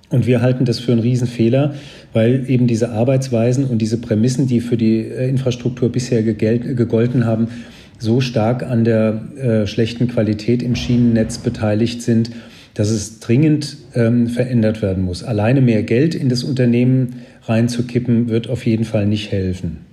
[0.10, 1.76] Und wir halten das für einen Riesenfehler,
[2.13, 7.50] weil eben diese Arbeitsweisen und diese Prämissen, die für die äh, Infrastruktur bisher gegolten haben,
[8.00, 12.32] so stark an der äh, schlechten Qualität im Schienennetz beteiligt sind,
[12.74, 15.24] dass es dringend ähm, verändert werden muss.
[15.24, 19.87] Alleine mehr Geld in das Unternehmen reinzukippen, wird auf jeden Fall nicht helfen.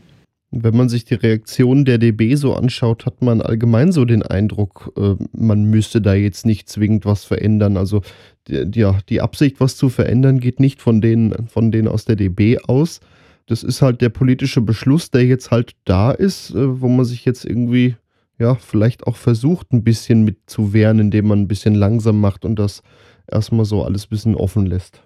[0.57, 4.93] Wenn man sich die Reaktion der DB so anschaut, hat man allgemein so den Eindruck,
[4.97, 7.77] äh, man müsste da jetzt nicht zwingend was verändern.
[7.77, 8.03] Also
[8.47, 12.15] die, ja, die Absicht, was zu verändern, geht nicht von denen, von denen aus der
[12.15, 13.01] DB aus.
[13.47, 17.25] Das ist halt der politische Beschluss, der jetzt halt da ist, äh, wo man sich
[17.25, 17.97] jetzt irgendwie,
[18.39, 22.45] ja, vielleicht auch versucht, ein bisschen mit zu wehren, indem man ein bisschen langsam macht
[22.45, 22.83] und das
[23.27, 25.03] erstmal so alles ein bisschen offen lässt.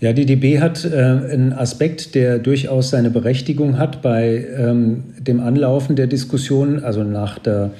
[0.00, 5.40] Ja, die DB hat äh, einen Aspekt, der durchaus seine Berechtigung hat bei ähm, dem
[5.40, 7.72] Anlaufen der Diskussion, also nach der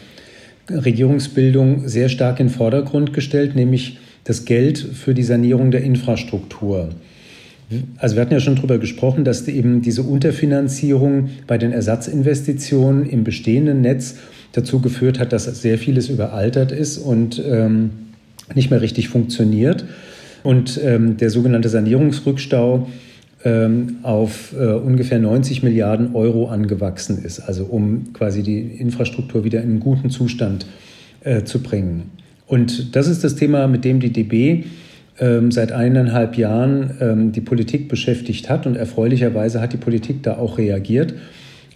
[0.68, 6.90] Regierungsbildung sehr stark in den Vordergrund gestellt, nämlich das Geld für die Sanierung der Infrastruktur.
[7.98, 13.24] Also wir hatten ja schon darüber gesprochen, dass eben diese Unterfinanzierung bei den Ersatzinvestitionen im
[13.24, 14.16] bestehenden Netz
[14.52, 17.90] dazu geführt hat, dass sehr vieles überaltert ist und ähm,
[18.54, 19.84] nicht mehr richtig funktioniert
[20.42, 22.88] und ähm, der sogenannte Sanierungsrückstau
[23.44, 29.62] ähm, auf äh, ungefähr 90 Milliarden Euro angewachsen ist, also um quasi die Infrastruktur wieder
[29.62, 30.66] in einen guten Zustand
[31.20, 32.10] äh, zu bringen.
[32.46, 34.64] Und das ist das Thema, mit dem die DB
[35.20, 40.36] ähm, seit eineinhalb Jahren ähm, die Politik beschäftigt hat und erfreulicherweise hat die Politik da
[40.38, 41.14] auch reagiert.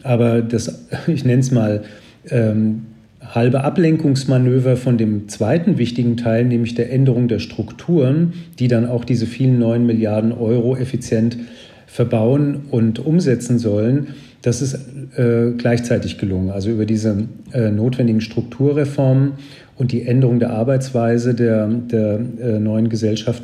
[0.02, 1.82] Aber das, ich nenne es mal,
[2.30, 2.86] ähm,
[3.32, 9.04] halbe Ablenkungsmanöver von dem zweiten wichtigen Teil, nämlich der Änderung der Strukturen, die dann auch
[9.04, 11.38] diese vielen neun Milliarden Euro effizient
[11.86, 14.08] verbauen und umsetzen sollen,
[14.42, 14.74] das ist
[15.16, 16.50] äh, gleichzeitig gelungen.
[16.50, 19.32] Also über diese äh, notwendigen Strukturreformen
[19.76, 23.42] und die Änderung der Arbeitsweise der, der äh, neuen Gesellschaft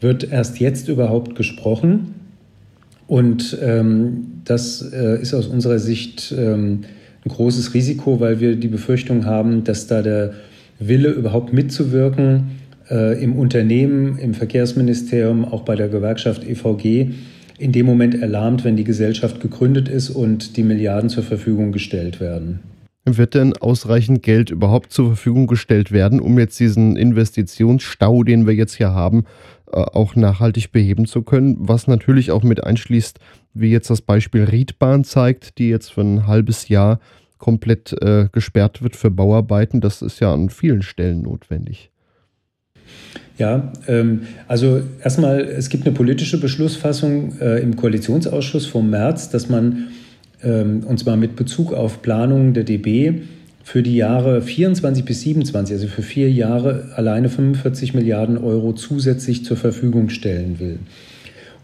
[0.00, 2.14] wird erst jetzt überhaupt gesprochen.
[3.06, 6.80] Und ähm, das äh, ist aus unserer Sicht ähm,
[7.26, 10.34] ein großes Risiko, weil wir die Befürchtung haben, dass da der
[10.78, 12.52] Wille überhaupt mitzuwirken
[12.88, 17.10] äh, im Unternehmen, im Verkehrsministerium, auch bei der Gewerkschaft EVG
[17.58, 22.20] in dem Moment erlahmt, wenn die Gesellschaft gegründet ist und die Milliarden zur Verfügung gestellt
[22.20, 22.60] werden.
[23.08, 28.54] Wird denn ausreichend Geld überhaupt zur Verfügung gestellt werden, um jetzt diesen Investitionsstau, den wir
[28.54, 29.24] jetzt hier haben,
[29.72, 31.56] äh, auch nachhaltig beheben zu können?
[31.60, 33.20] Was natürlich auch mit einschließt,
[33.54, 36.98] wie jetzt das Beispiel Riedbahn zeigt, die jetzt für ein halbes Jahr
[37.38, 39.80] komplett äh, gesperrt wird für Bauarbeiten.
[39.80, 41.90] Das ist ja an vielen Stellen notwendig.
[43.38, 49.48] Ja, ähm, also erstmal, es gibt eine politische Beschlussfassung äh, im Koalitionsausschuss vom März, dass
[49.48, 49.88] man,
[50.42, 53.22] und zwar mit Bezug auf Planungen der DB,
[53.66, 59.44] für die Jahre 24 bis 27, also für vier Jahre, alleine 45 Milliarden Euro zusätzlich
[59.44, 60.78] zur Verfügung stellen will.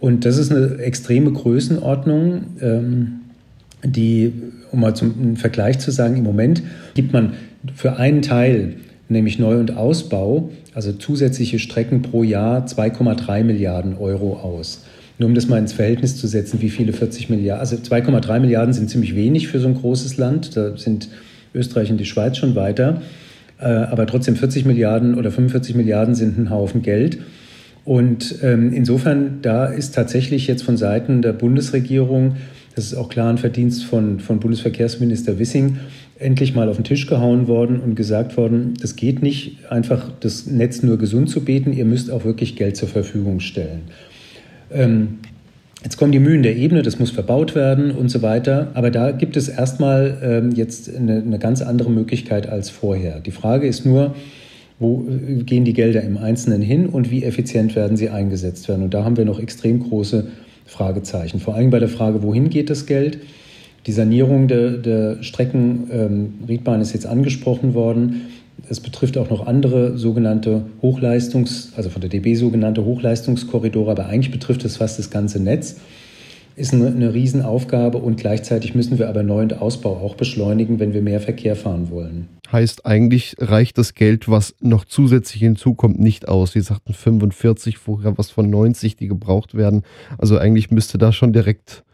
[0.01, 3.21] Und das ist eine extreme Größenordnung, ähm,
[3.85, 4.33] die,
[4.73, 7.35] um mal zum Vergleich zu sagen, im Moment gibt man
[7.73, 8.75] für einen Teil,
[9.09, 14.83] nämlich Neu- und Ausbau, also zusätzliche Strecken pro Jahr 2,3 Milliarden Euro aus.
[15.19, 18.73] Nur um das mal ins Verhältnis zu setzen, wie viele 40 Milliarden, also 2,3 Milliarden
[18.73, 20.57] sind ziemlich wenig für so ein großes Land.
[20.57, 21.09] Da sind
[21.55, 23.03] Österreich und die Schweiz schon weiter.
[23.59, 27.19] Äh, aber trotzdem 40 Milliarden oder 45 Milliarden sind ein Haufen Geld.
[27.85, 32.37] Und ähm, insofern, da ist tatsächlich jetzt von Seiten der Bundesregierung,
[32.75, 35.79] das ist auch klar ein Verdienst von, von Bundesverkehrsminister Wissing,
[36.19, 40.47] endlich mal auf den Tisch gehauen worden und gesagt worden, das geht nicht, einfach das
[40.47, 43.83] Netz nur gesund zu beten, ihr müsst auch wirklich Geld zur Verfügung stellen.
[44.75, 45.19] Ähm,
[45.83, 48.71] Jetzt kommen die Mühen der Ebene, das muss verbaut werden und so weiter.
[48.75, 53.19] Aber da gibt es erstmal ähm, jetzt eine, eine, ganz andere Möglichkeit als vorher.
[53.19, 54.15] Die Frage ist nur,
[54.79, 58.85] wo äh, gehen die Gelder im Einzelnen hin und wie effizient werden sie eingesetzt werden?
[58.85, 60.29] Und da haben wir noch extrem große
[60.67, 61.41] Fragezeichen.
[61.41, 63.19] Vor allem bei der Frage, wohin geht das Geld?
[63.87, 68.29] Die Sanierung der, der Strecken, ähm, Riedbahn ist jetzt angesprochen worden.
[68.69, 74.31] Es betrifft auch noch andere sogenannte Hochleistungs-, also von der DB sogenannte Hochleistungskorridore, aber eigentlich
[74.31, 75.77] betrifft es fast das ganze Netz.
[76.55, 80.93] Ist eine, eine Riesenaufgabe und gleichzeitig müssen wir aber Neu- und Ausbau auch beschleunigen, wenn
[80.93, 82.29] wir mehr Verkehr fahren wollen.
[82.53, 86.53] Heißt, eigentlich reicht das Geld, was noch zusätzlich hinzukommt, nicht aus.
[86.53, 89.83] Sie sagten 45, vorher was von 90, die gebraucht werden.
[90.19, 91.85] Also eigentlich müsste da schon direkt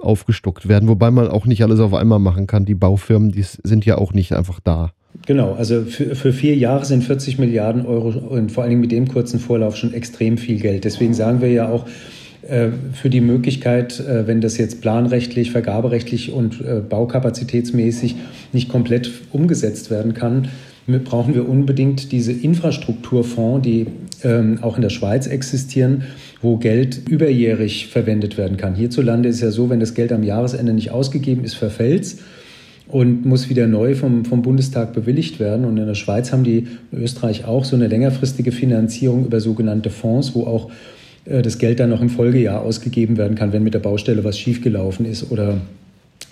[0.00, 2.64] aufgestockt werden, wobei man auch nicht alles auf einmal machen kann.
[2.64, 4.92] Die Baufirmen, die sind ja auch nicht einfach da.
[5.26, 8.92] Genau, also für, für vier Jahre sind 40 Milliarden Euro und vor allen Dingen mit
[8.92, 10.84] dem kurzen Vorlauf schon extrem viel Geld.
[10.84, 11.86] Deswegen sagen wir ja auch,
[12.48, 18.16] äh, für die Möglichkeit, äh, wenn das jetzt planrechtlich, vergaberechtlich und äh, baukapazitätsmäßig
[18.52, 20.48] nicht komplett umgesetzt werden kann,
[21.04, 23.86] brauchen wir unbedingt diese Infrastrukturfonds, die
[24.24, 26.04] ähm, auch in der Schweiz existieren,
[26.40, 28.74] wo Geld überjährig verwendet werden kann.
[28.74, 32.18] Hierzulande ist ja so, wenn das Geld am Jahresende nicht ausgegeben ist, verfällt es
[32.88, 35.64] und muss wieder neu vom, vom Bundestag bewilligt werden.
[35.64, 39.90] Und in der Schweiz haben die, in Österreich auch, so eine längerfristige Finanzierung über sogenannte
[39.90, 40.70] Fonds, wo auch
[41.26, 44.38] äh, das Geld dann noch im Folgejahr ausgegeben werden kann, wenn mit der Baustelle was
[44.38, 45.60] schiefgelaufen ist oder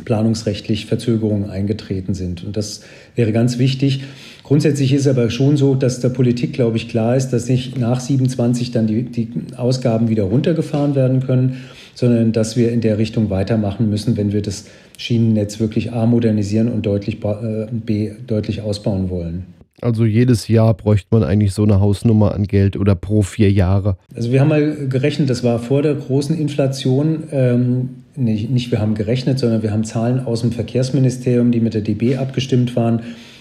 [0.05, 2.45] planungsrechtlich Verzögerungen eingetreten sind.
[2.45, 2.83] Und das
[3.15, 4.03] wäre ganz wichtig.
[4.43, 8.01] Grundsätzlich ist aber schon so, dass der Politik, glaube ich, klar ist, dass nicht nach
[8.01, 11.63] 27 dann die, die Ausgaben wieder runtergefahren werden können,
[11.95, 16.69] sondern dass wir in der Richtung weitermachen müssen, wenn wir das Schienennetz wirklich A modernisieren
[16.69, 19.45] und deutlich, äh, B deutlich ausbauen wollen.
[19.83, 23.97] Also jedes Jahr bräuchte man eigentlich so eine Hausnummer an Geld oder pro vier Jahre.
[24.15, 27.25] Also wir haben mal gerechnet, das war vor der großen Inflation.
[27.31, 31.75] Ähm, nicht, nicht wir haben gerechnet, sondern wir haben Zahlen aus dem Verkehrsministerium, die mit
[31.75, 33.01] der DB abgestimmt waren,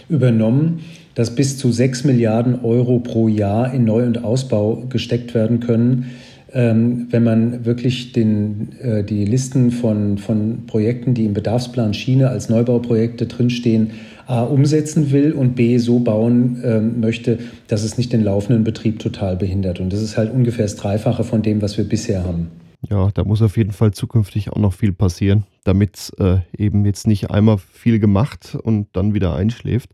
[0.10, 0.82] übernommen,
[1.16, 6.12] dass bis zu 6 Milliarden Euro pro Jahr in Neu- und Ausbau gesteckt werden können
[6.56, 12.30] ähm, wenn man wirklich den, äh, die Listen von, von Projekten, die im Bedarfsplan Schiene
[12.30, 13.92] als Neubauprojekte drinstehen,
[14.26, 19.00] A umsetzen will und B so bauen ähm, möchte, dass es nicht den laufenden Betrieb
[19.00, 19.82] total behindert.
[19.82, 22.48] Und das ist halt ungefähr das Dreifache von dem, was wir bisher haben.
[22.90, 27.06] Ja, da muss auf jeden Fall zukünftig auch noch viel passieren, damit äh, eben jetzt
[27.06, 29.90] nicht einmal viel gemacht und dann wieder einschläft.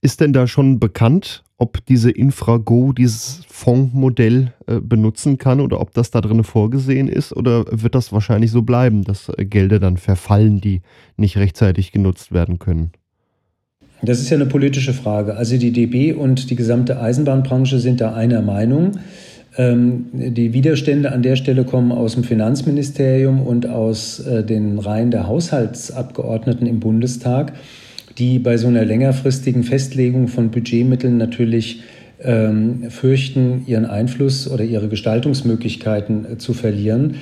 [0.00, 5.92] Ist denn da schon bekannt, ob diese Infrago dieses Fondsmodell äh, benutzen kann oder ob
[5.92, 9.98] das da drin vorgesehen ist oder wird das wahrscheinlich so bleiben, dass äh, Gelder dann
[9.98, 10.80] verfallen, die
[11.18, 12.92] nicht rechtzeitig genutzt werden können?
[14.02, 15.36] Das ist ja eine politische Frage.
[15.36, 18.92] Also die DB und die gesamte Eisenbahnbranche sind da einer Meinung.
[19.58, 25.10] Ähm, die Widerstände an der Stelle kommen aus dem Finanzministerium und aus äh, den Reihen
[25.10, 27.52] der Haushaltsabgeordneten im Bundestag
[28.18, 31.82] die bei so einer längerfristigen Festlegung von Budgetmitteln natürlich
[32.22, 37.16] ähm, fürchten, ihren Einfluss oder ihre Gestaltungsmöglichkeiten äh, zu verlieren.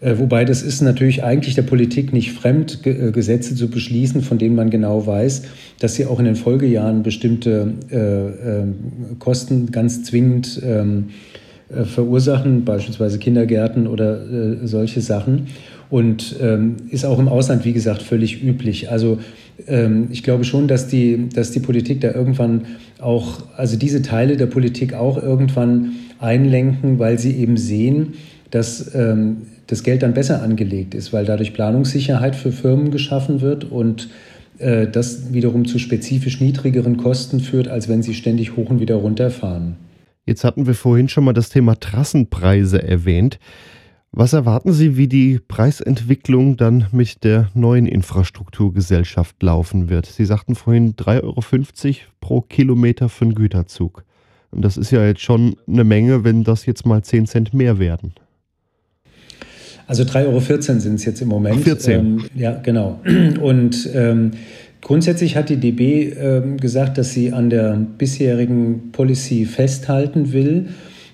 [0.00, 4.22] Äh, wobei das ist natürlich eigentlich der Politik nicht fremd, Ge äh, Gesetze zu beschließen,
[4.22, 5.42] von denen man genau weiß,
[5.78, 8.74] dass sie auch in den Folgejahren bestimmte äh, ähm,
[9.20, 11.10] Kosten ganz zwingend ähm,
[11.68, 15.46] äh, verursachen, beispielsweise Kindergärten oder solche Sachen
[15.92, 18.90] und ähm, ist auch im Ausland, wie gesagt, völlig üblich.
[18.90, 19.18] Also
[20.10, 22.66] ich glaube schon, dass die, dass die Politik da irgendwann
[22.98, 28.14] auch, also diese Teile der Politik auch irgendwann einlenken, weil sie eben sehen,
[28.50, 33.64] dass ähm, das Geld dann besser angelegt ist, weil dadurch Planungssicherheit für Firmen geschaffen wird
[33.64, 34.10] und
[34.58, 38.96] äh, das wiederum zu spezifisch niedrigeren Kosten führt, als wenn sie ständig hoch und wieder
[38.96, 39.76] runter fahren.
[40.26, 43.38] Jetzt hatten wir vorhin schon mal das Thema Trassenpreise erwähnt.
[44.14, 50.04] Was erwarten Sie, wie die Preisentwicklung dann mit der neuen Infrastrukturgesellschaft laufen wird?
[50.04, 54.04] Sie sagten vorhin 3,50 Euro pro Kilometer für einen Güterzug.
[54.50, 57.78] Und das ist ja jetzt schon eine Menge, wenn das jetzt mal 10 Cent mehr
[57.78, 58.12] werden.
[59.86, 60.40] Also 3,14 Euro
[60.80, 61.56] sind es jetzt im Moment.
[61.60, 61.98] Ach, 14.
[61.98, 63.00] Ähm, ja, genau.
[63.40, 64.32] Und ähm,
[64.82, 70.68] grundsätzlich hat die DB ähm, gesagt, dass sie an der bisherigen Policy festhalten will.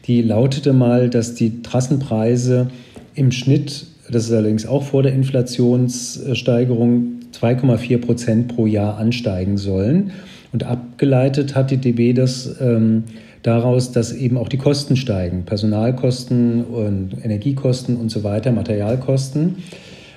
[0.07, 2.69] Die lautete mal, dass die Trassenpreise
[3.19, 10.13] im Schnitt, das ist allerdings auch vor der Inflationssteigerung, 2,4 Prozent pro Jahr ansteigen sollen.
[10.53, 13.05] Und abgeleitet hat die DB das ähm,
[13.43, 19.57] daraus, dass eben auch die Kosten steigen, Personalkosten und Energiekosten und so weiter, Materialkosten.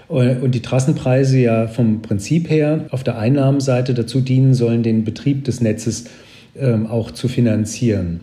[0.08, 5.46] Und die Trassenpreise ja vom Prinzip her auf der Einnahmenseite dazu dienen sollen, den Betrieb
[5.46, 6.06] des Netzes
[6.60, 8.22] ähm, auch zu finanzieren.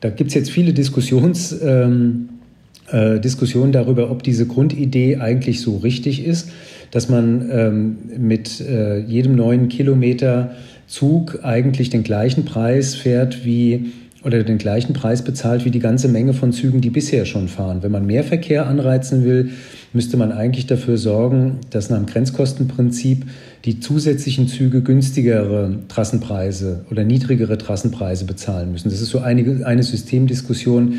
[0.00, 2.28] Da gibt es jetzt viele Diskussions, ähm,
[2.90, 6.50] äh, Diskussionen darüber, ob diese Grundidee eigentlich so richtig ist,
[6.90, 10.52] dass man ähm, mit äh, jedem neuen Kilometer
[10.86, 13.92] Zug eigentlich den gleichen Preis fährt wie
[14.26, 17.82] oder den gleichen Preis bezahlt wie die ganze Menge von Zügen, die bisher schon fahren.
[17.82, 19.50] Wenn man mehr Verkehr anreizen will,
[19.92, 23.24] müsste man eigentlich dafür sorgen, dass nach dem Grenzkostenprinzip
[23.64, 28.90] die zusätzlichen Züge günstigere Trassenpreise oder niedrigere Trassenpreise bezahlen müssen.
[28.90, 30.94] Das ist so eine, eine Systemdiskussion,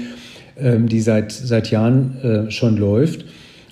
[0.60, 3.26] ähm, die seit, seit Jahren äh, schon läuft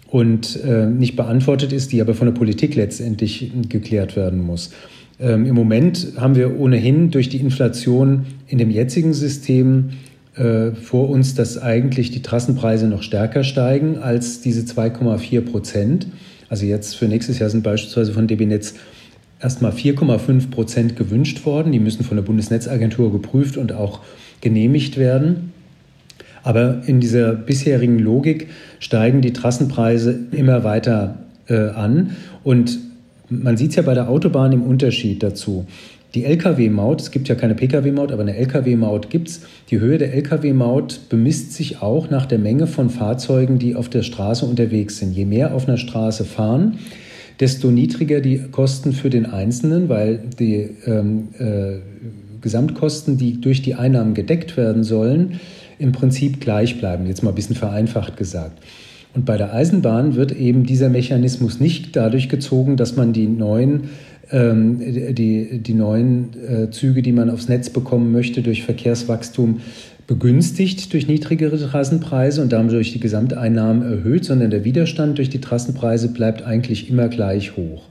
[0.08, 4.72] und äh, nicht beantwortet ist, die aber von der Politik letztendlich geklärt werden muss.
[5.20, 9.92] Ähm, Im Moment haben wir ohnehin durch die Inflation in dem jetzigen System
[10.36, 16.08] äh, vor uns, dass eigentlich die Trassenpreise noch stärker steigen als diese 2,4 Prozent.
[16.50, 18.76] Also jetzt für nächstes Jahr sind beispielsweise von DB Netz
[19.42, 21.72] erstmal 4,5 Prozent gewünscht worden.
[21.72, 24.02] Die müssen von der Bundesnetzagentur geprüft und auch
[24.42, 25.54] genehmigt werden.
[26.46, 28.48] Aber in dieser bisherigen Logik
[28.80, 32.12] steigen die Trassenpreise immer weiter äh, an.
[32.44, 32.78] Und
[33.30, 35.66] man sieht es ja bei der Autobahn im Unterschied dazu.
[36.14, 39.42] Die Lkw-Maut, es gibt ja keine Pkw-Maut, aber eine Lkw-Maut gibt es.
[39.72, 44.04] Die Höhe der Lkw-Maut bemisst sich auch nach der Menge von Fahrzeugen, die auf der
[44.04, 45.14] Straße unterwegs sind.
[45.14, 46.78] Je mehr auf einer Straße fahren,
[47.40, 51.80] desto niedriger die Kosten für den Einzelnen, weil die ähm, äh,
[52.40, 55.40] Gesamtkosten, die durch die Einnahmen gedeckt werden sollen,
[55.80, 57.08] im Prinzip gleich bleiben.
[57.08, 58.62] Jetzt mal ein bisschen vereinfacht gesagt.
[59.14, 63.90] Und bei der Eisenbahn wird eben dieser Mechanismus nicht dadurch gezogen, dass man die neuen
[64.32, 64.80] ähm,
[65.14, 69.62] die, die neuen äh, Züge, die man aufs Netz bekommen möchte, durch Verkehrswachstum
[70.08, 75.42] begünstigt durch niedrigere Trassenpreise und damit durch die Gesamteinnahmen erhöht, sondern der Widerstand durch die
[75.42, 77.84] Trassenpreise bleibt eigentlich immer gleich hoch.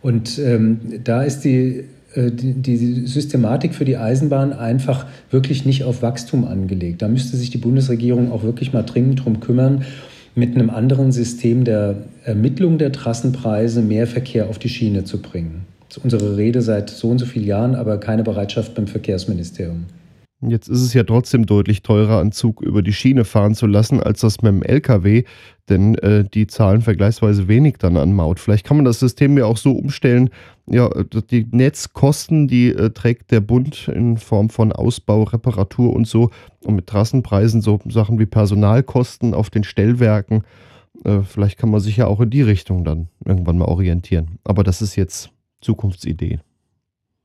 [0.00, 1.84] Und ähm, da ist die,
[2.16, 7.02] die, die, Systematik für die Eisenbahn einfach wirklich nicht auf Wachstum angelegt.
[7.02, 9.84] Da müsste sich die Bundesregierung auch wirklich mal dringend drum kümmern,
[10.34, 15.66] mit einem anderen System der Ermittlung der Trassenpreise mehr Verkehr auf die Schiene zu bringen.
[15.88, 19.86] Das ist unsere Rede seit so und so vielen Jahren, aber keine Bereitschaft beim Verkehrsministerium.
[20.42, 24.02] Jetzt ist es ja trotzdem deutlich teurer, einen Zug über die Schiene fahren zu lassen,
[24.02, 25.24] als das mit dem LKW,
[25.68, 28.40] denn äh, die zahlen vergleichsweise wenig dann an Maut.
[28.40, 30.30] Vielleicht kann man das System ja auch so umstellen,
[30.66, 30.88] ja,
[31.30, 36.30] die Netzkosten, die äh, trägt der Bund in Form von Ausbau, Reparatur und so
[36.64, 40.44] und mit Trassenpreisen so Sachen wie Personalkosten auf den Stellwerken.
[41.04, 44.38] Äh, vielleicht kann man sich ja auch in die Richtung dann irgendwann mal orientieren.
[44.44, 46.38] Aber das ist jetzt Zukunftsidee.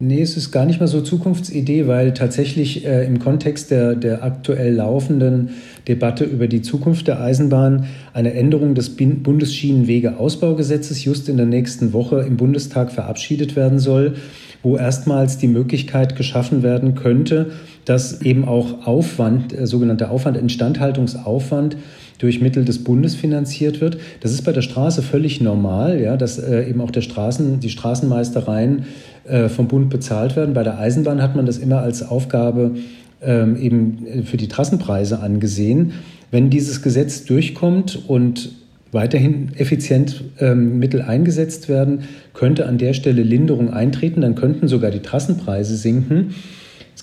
[0.01, 4.23] Nee, es ist gar nicht mal so Zukunftsidee, weil tatsächlich äh, im Kontext der, der
[4.23, 5.51] aktuell laufenden
[5.87, 12.25] Debatte über die Zukunft der Eisenbahn eine Änderung des Bundesschienenwegeausbaugesetzes just in der nächsten Woche
[12.27, 14.15] im Bundestag verabschiedet werden soll,
[14.63, 17.51] wo erstmals die Möglichkeit geschaffen werden könnte,
[17.85, 21.77] dass eben auch Aufwand, äh, sogenannter Aufwand, Instandhaltungsaufwand,
[22.17, 23.97] durch Mittel des Bundes finanziert wird.
[24.21, 27.69] Das ist bei der Straße völlig normal, ja, dass äh, eben auch der Straßen, die
[27.69, 28.85] Straßenmeistereien
[29.25, 30.53] äh, vom Bund bezahlt werden.
[30.53, 32.75] Bei der Eisenbahn hat man das immer als Aufgabe
[33.21, 35.93] ähm, eben für die Trassenpreise angesehen.
[36.31, 38.51] Wenn dieses Gesetz durchkommt und
[38.91, 44.91] weiterhin effizient ähm, Mittel eingesetzt werden, könnte an der Stelle Linderung eintreten, dann könnten sogar
[44.91, 46.35] die Trassenpreise sinken.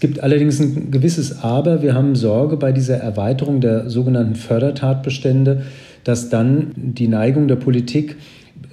[0.03, 1.81] Es gibt allerdings ein gewisses Aber.
[1.81, 5.63] Wir haben Sorge bei dieser Erweiterung der sogenannten Fördertatbestände,
[6.03, 8.17] dass dann die Neigung der Politik,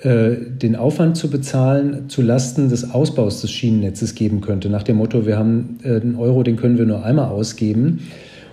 [0.01, 4.71] äh, den Aufwand zu bezahlen, zu Lasten des Ausbaus des Schienennetzes geben könnte.
[4.71, 7.99] Nach dem Motto, wir haben äh, einen Euro, den können wir nur einmal ausgeben.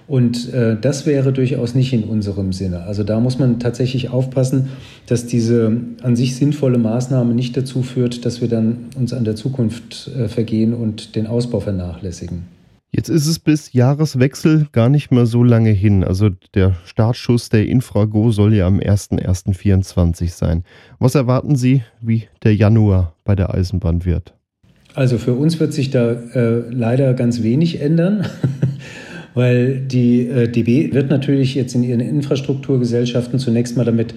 [0.06, 2.82] Und äh, das wäre durchaus nicht in unserem Sinne.
[2.82, 4.68] Also da muss man tatsächlich aufpassen,
[5.06, 9.34] dass diese an sich sinnvolle Maßnahme nicht dazu führt, dass wir dann uns an der
[9.34, 12.55] Zukunft vergehen und den Ausbau vernachlässigen.
[12.96, 16.02] Jetzt ist es bis Jahreswechsel gar nicht mehr so lange hin.
[16.02, 20.64] Also der Startschuss der Infrago soll ja am 01.01.24 sein.
[20.98, 24.32] Was erwarten Sie, wie der Januar bei der Eisenbahn wird?
[24.94, 28.24] Also für uns wird sich da äh, leider ganz wenig ändern.
[29.34, 34.14] weil die äh, DB wird natürlich jetzt in ihren Infrastrukturgesellschaften zunächst mal damit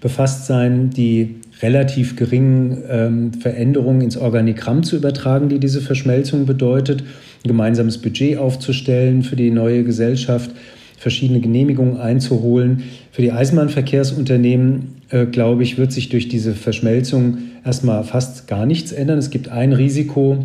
[0.00, 7.04] befasst sein, die relativ geringen ähm, Veränderungen ins Organigramm zu übertragen, die diese Verschmelzung bedeutet,
[7.46, 10.50] ein gemeinsames Budget aufzustellen für die neue Gesellschaft,
[10.98, 12.82] verschiedene Genehmigungen einzuholen.
[13.12, 18.92] Für die Eisenbahnverkehrsunternehmen, äh, glaube ich, wird sich durch diese Verschmelzung erstmal fast gar nichts
[18.92, 19.18] ändern.
[19.18, 20.44] Es gibt ein Risiko,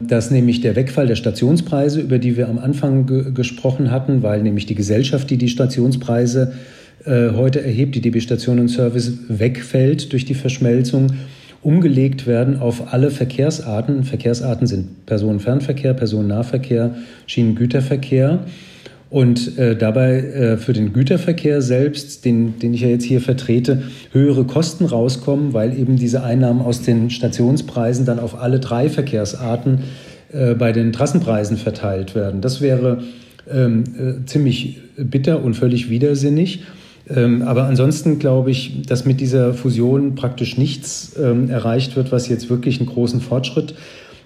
[0.00, 4.42] dass nämlich der Wegfall der Stationspreise, über die wir am Anfang ge gesprochen hatten, weil
[4.42, 6.54] nämlich die Gesellschaft, die die Stationspreise
[7.04, 11.08] äh, heute erhebt, die DB Station und Service, wegfällt durch die Verschmelzung,
[11.64, 14.04] umgelegt werden auf alle Verkehrsarten.
[14.04, 16.94] Verkehrsarten sind Personenfernverkehr, Personennahverkehr,
[17.26, 18.40] Schienengüterverkehr.
[19.10, 23.82] Und äh, dabei äh, für den Güterverkehr selbst, den, den ich ja jetzt hier vertrete,
[24.12, 29.84] höhere Kosten rauskommen, weil eben diese Einnahmen aus den Stationspreisen dann auf alle drei Verkehrsarten
[30.32, 32.40] äh, bei den Trassenpreisen verteilt werden.
[32.40, 33.04] Das wäre
[33.48, 36.62] ähm, äh, ziemlich bitter und völlig widersinnig.
[37.08, 42.28] Ähm, aber ansonsten glaube ich, dass mit dieser Fusion praktisch nichts ähm, erreicht wird, was
[42.28, 43.74] jetzt wirklich einen großen Fortschritt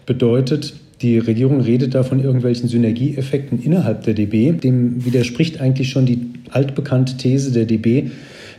[0.07, 0.75] bedeutet.
[1.03, 4.53] Die Regierung redet da von irgendwelchen Synergieeffekten innerhalb der DB.
[4.53, 8.11] Dem widerspricht eigentlich schon die altbekannte These der DB,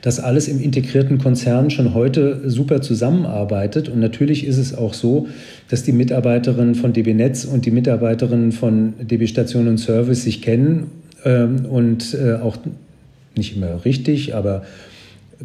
[0.02, 3.90] dass alles im integrierten Konzern schon heute super zusammenarbeitet.
[3.90, 5.28] Und natürlich ist es auch so,
[5.70, 10.42] dass die Mitarbeiterinnen von DB Netz und die Mitarbeiterinnen von DB Station und Service sich
[10.42, 10.92] kennen
[11.26, 12.58] ähm, und äh, auch
[13.40, 14.62] nicht immer richtig, aber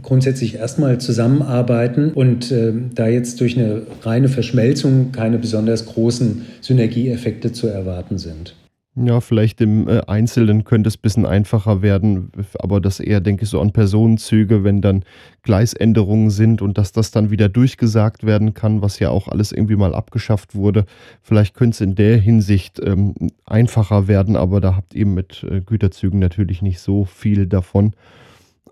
[0.02, 7.52] grundsätzlich erstmal zusammenarbeiten und äh, da jetzt durch eine reine Verschmelzung keine besonders großen Synergieeffekte
[7.52, 8.54] zu erwarten sind.
[8.96, 12.30] Ja, vielleicht im äh, Einzelnen könnte es ein bisschen einfacher werden,
[12.60, 15.04] aber das eher, denke ich, so an Personenzüge, wenn dann
[15.42, 19.74] Gleisänderungen sind und dass das dann wieder durchgesagt werden kann, was ja auch alles irgendwie
[19.74, 20.84] mal abgeschafft wurde.
[21.22, 23.14] Vielleicht könnte es in der Hinsicht ähm,
[23.46, 27.94] einfacher werden, aber da habt ihr mit äh, Güterzügen natürlich nicht so viel davon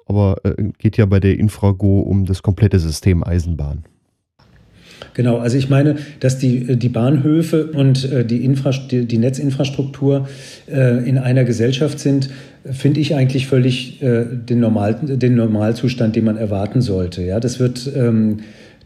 [0.07, 3.85] aber äh, geht ja bei der Infrago um das komplette System Eisenbahn.
[5.15, 10.29] Genau, also ich meine, dass die, äh, die Bahnhöfe und äh, die, Infra die, Netzinfrastruktur
[10.71, 12.31] äh, in einer Gesellschaft sind,
[12.65, 17.21] finde ich eigentlich völlig den, Normal, den Normalzustand, den man erwarten sollte.
[17.23, 18.39] Ja, das wird ähm,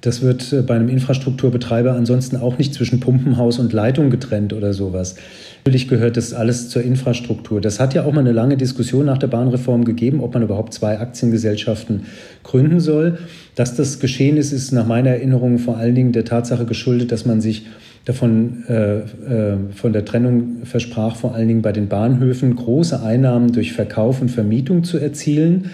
[0.07, 4.73] das wird äh, bei einem Infrastrukturbetreiber ansonsten auch nicht zwischen Pumpenhaus und Leitung getrennt oder
[4.73, 5.17] sowas.
[5.65, 7.61] Natürlich gehört das alles zur Infrastruktur.
[7.61, 10.73] Das hat ja auch mal eine lange Diskussion nach der Bahnreform gegeben, ob man überhaupt
[10.73, 12.03] zwei Aktiengesellschaften
[12.45, 13.19] gründen soll.
[13.57, 17.27] Dass das geschehen ist, ist nach meiner Erinnerung vor allen Dingen der Tatsache geschuldet, dass
[17.27, 17.67] man sich
[18.05, 23.51] davon äh, äh, von der Trennung versprach, vor allen Dingen bei den Bahnhöfen große Einnahmen
[23.51, 25.73] durch Verkauf und Vermietung zu erzielen.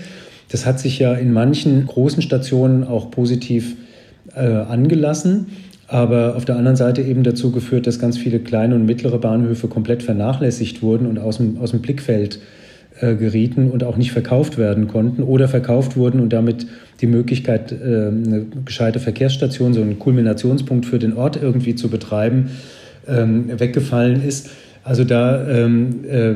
[0.49, 3.77] Das hat sich ja in manchen großen Stationen auch positiv
[4.35, 5.47] äh, angelassen,
[5.89, 9.69] aber auf der anderen Seite eben dazu geführt, dass ganz viele kleine und mittlere Bahnhöfe
[9.69, 12.39] komplett vernachlässigt wurden und aus dem, aus dem Blickfeld
[13.01, 16.67] äh, gerieten und auch nicht verkauft werden konnten oder verkauft wurden und damit
[17.01, 22.51] die Möglichkeit, äh, eine gescheite Verkehrsstation, so einen Kulminationspunkt für den Ort irgendwie zu betreiben,
[23.09, 24.51] ähm, weggefallen ist.
[24.85, 26.35] Also da ähm, äh,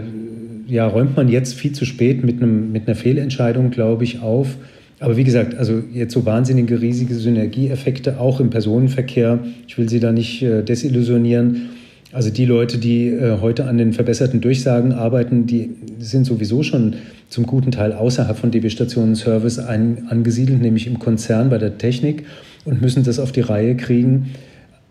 [0.66, 4.56] ja, räumt man jetzt viel zu spät mit, einem, mit einer Fehlentscheidung, glaube ich, auf
[4.98, 9.40] aber wie gesagt, also jetzt so wahnsinnige, riesige Synergieeffekte auch im Personenverkehr.
[9.68, 11.70] Ich will Sie da nicht äh, desillusionieren.
[12.12, 16.94] Also die Leute, die äh, heute an den verbesserten Durchsagen arbeiten, die sind sowieso schon
[17.28, 22.24] zum guten Teil außerhalb von DB Stationen Service angesiedelt, nämlich im Konzern bei der Technik
[22.64, 24.30] und müssen das auf die Reihe kriegen.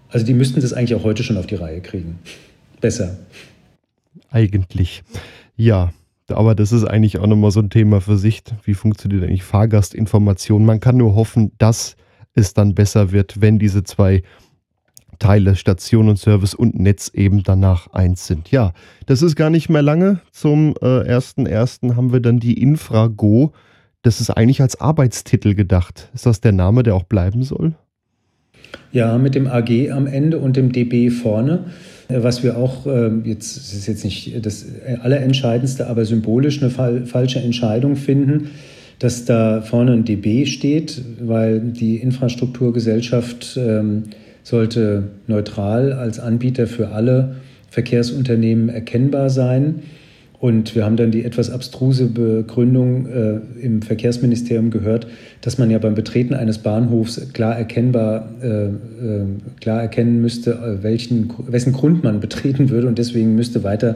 [0.09, 2.19] Also die müssten das eigentlich auch heute schon auf die Reihe kriegen.
[2.79, 3.17] Besser.
[4.29, 5.01] Eigentlich.
[5.57, 5.93] Ja,
[6.31, 8.43] aber das ist eigentlich auch nochmal so ein Thema für sich.
[8.63, 10.65] Wie funktioniert eigentlich Fahrgastinformation?
[10.65, 11.95] Man kann nur hoffen, dass
[12.33, 14.23] es dann besser wird, wenn diese zwei
[15.19, 18.51] Teile, Station und Service und Netz eben danach eins sind.
[18.51, 18.73] Ja,
[19.05, 20.19] das ist gar nicht mehr lange.
[20.31, 21.95] Zum äh, 1.1.
[21.95, 23.53] haben wir dann die Infrago.
[24.01, 26.09] Das ist eigentlich als Arbeitstitel gedacht.
[26.13, 27.75] Ist das der Name, der auch bleiben soll?
[28.91, 31.65] Ja, mit dem AG am Ende und dem DB vorne.
[32.07, 34.65] Äh, was wir auch, ähm, jetzt das ist jetzt nicht das
[35.01, 38.51] Allerentscheidendste, aber symbolisch eine falsche Entscheidung finden,
[38.99, 44.03] dass da vorne ein DB steht, weil die Infrastrukturgesellschaft ähm,
[44.43, 47.35] sollte neutral als Anbieter für alle
[47.69, 49.81] Verkehrsunternehmen erkennbar sein.
[50.39, 55.07] Und wir haben dann die etwas abstruse Begründung äh, im Verkehrsministerium gehört,
[55.41, 58.71] dass man ja beim Betreten eines Bahnhofs klar erkennbar äh, äh,
[59.61, 62.87] klar erkennen müsste, äh, welchen, wessen Grund man betreten würde.
[62.87, 63.95] Und deswegen müsste weiter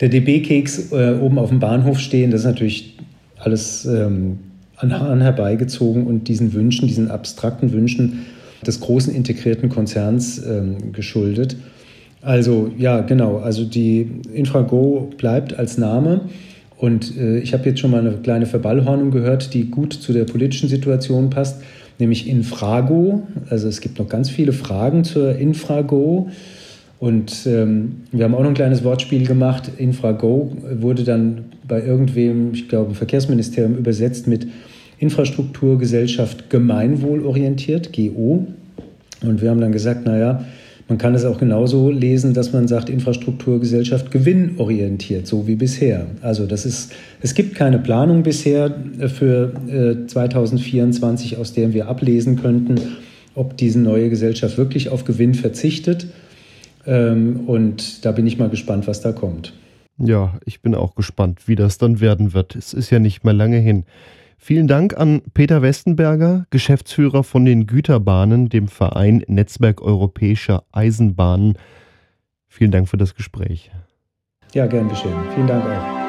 [0.00, 2.30] der DB-Keks äh, oben auf dem Bahnhof stehen.
[2.30, 2.96] Das ist natürlich
[3.38, 4.38] alles ähm,
[4.76, 8.24] an Haaren herbeigezogen und diesen Wünschen, diesen abstrakten Wünschen
[8.66, 11.56] des großen integrierten Konzerns ähm, geschuldet.
[12.22, 13.38] Also ja, genau.
[13.38, 16.22] Also die Infrago bleibt als Name.
[16.76, 20.24] Und äh, ich habe jetzt schon mal eine kleine Verballhornung gehört, die gut zu der
[20.24, 21.62] politischen Situation passt,
[21.98, 23.22] nämlich Infrago.
[23.48, 26.30] Also es gibt noch ganz viele Fragen zur Infrago.
[26.98, 29.70] Und ähm, wir haben auch noch ein kleines Wortspiel gemacht.
[29.78, 34.46] Infrago wurde dann bei irgendwem, ich glaube im Verkehrsministerium, übersetzt mit
[34.98, 38.46] Infrastrukturgesellschaft gemeinwohlorientiert, GO.
[39.22, 40.44] Und wir haben dann gesagt, naja,
[40.90, 46.06] man kann es auch genauso lesen, dass man sagt, Infrastrukturgesellschaft gewinnorientiert, so wie bisher.
[46.20, 48.74] Also das ist, es gibt keine Planung bisher
[49.06, 49.52] für
[50.08, 52.74] 2024, äh, aus der wir ablesen könnten,
[53.36, 56.08] ob diese neue Gesellschaft wirklich auf Gewinn verzichtet.
[56.84, 59.52] Ähm, und da bin ich mal gespannt, was da kommt.
[59.96, 62.56] Ja, ich bin auch gespannt, wie das dann werden wird.
[62.56, 63.84] Es ist ja nicht mehr lange hin.
[64.42, 71.58] Vielen Dank an Peter Westenberger, Geschäftsführer von den Güterbahnen, dem Verein Netzwerk Europäischer Eisenbahnen.
[72.48, 73.70] Vielen Dank für das Gespräch.
[74.54, 75.14] Ja, gern geschehen.
[75.34, 75.99] Vielen Dank auch.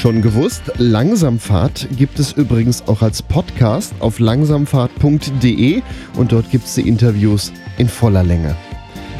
[0.00, 5.82] Schon gewusst, Langsamfahrt gibt es übrigens auch als Podcast auf langsamfahrt.de
[6.16, 8.56] und dort gibt es die Interviews in voller Länge.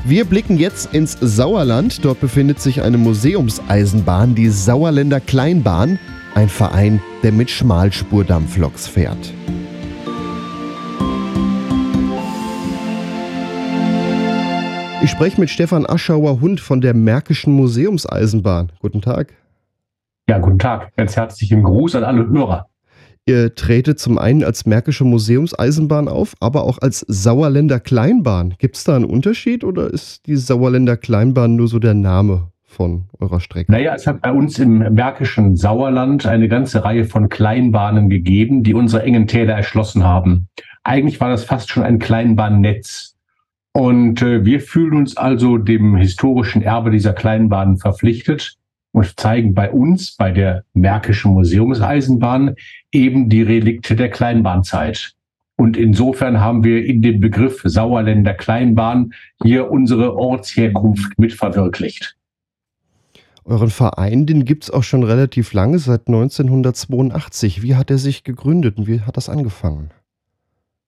[0.06, 2.02] Wir blicken jetzt ins Sauerland.
[2.02, 5.98] Dort befindet sich eine Museumseisenbahn, die Sauerländer Kleinbahn,
[6.34, 9.34] ein Verein, der mit Schmalspurdampfloks fährt.
[15.02, 18.72] Ich spreche mit Stefan Aschauer-Hund von der Märkischen Museumseisenbahn.
[18.80, 19.34] Guten Tag.
[20.30, 20.94] Ja, guten Tag.
[20.94, 22.68] Ganz herzlichen Gruß an alle Hörer.
[23.26, 28.54] Ihr tretet zum einen als Märkische Museumseisenbahn auf, aber auch als Sauerländer Kleinbahn.
[28.58, 33.06] Gibt es da einen Unterschied oder ist die Sauerländer Kleinbahn nur so der Name von
[33.18, 33.72] eurer Strecke?
[33.72, 38.74] Naja, es hat bei uns im märkischen Sauerland eine ganze Reihe von Kleinbahnen gegeben, die
[38.74, 40.46] unsere engen Täler erschlossen haben.
[40.84, 43.16] Eigentlich war das fast schon ein Kleinbahnnetz.
[43.72, 48.59] Und äh, wir fühlen uns also dem historischen Erbe dieser Kleinbahnen verpflichtet
[48.92, 52.56] und zeigen bei uns, bei der Märkischen Museumseisenbahn,
[52.92, 55.12] eben die Relikte der Kleinbahnzeit.
[55.56, 59.12] Und insofern haben wir in dem Begriff Sauerländer Kleinbahn
[59.42, 62.16] hier unsere Ortsherkunft mit verwirklicht.
[63.44, 67.62] Euren Verein, den gibt es auch schon relativ lange, seit 1982.
[67.62, 69.90] Wie hat er sich gegründet und wie hat das angefangen?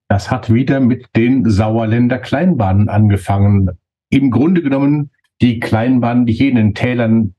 [0.08, 3.70] Das hat wieder mit den Sauerländer Kleinbahnen angefangen.
[4.10, 7.34] Im Grunde genommen die Kleinbahnen, die hier in den Tälern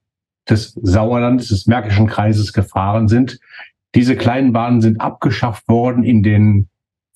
[0.49, 3.39] des Sauerlandes, des Märkischen Kreises gefahren sind.
[3.95, 6.67] Diese kleinen Bahnen sind abgeschafft worden in den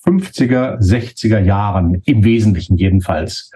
[0.06, 3.52] 50er, 60er Jahren, im Wesentlichen jedenfalls.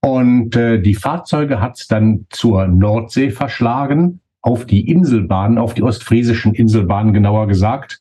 [0.00, 6.54] Und äh, die Fahrzeuge hat dann zur Nordsee verschlagen, auf die Inselbahnen, auf die ostfriesischen
[6.54, 8.00] Inselbahnen genauer gesagt.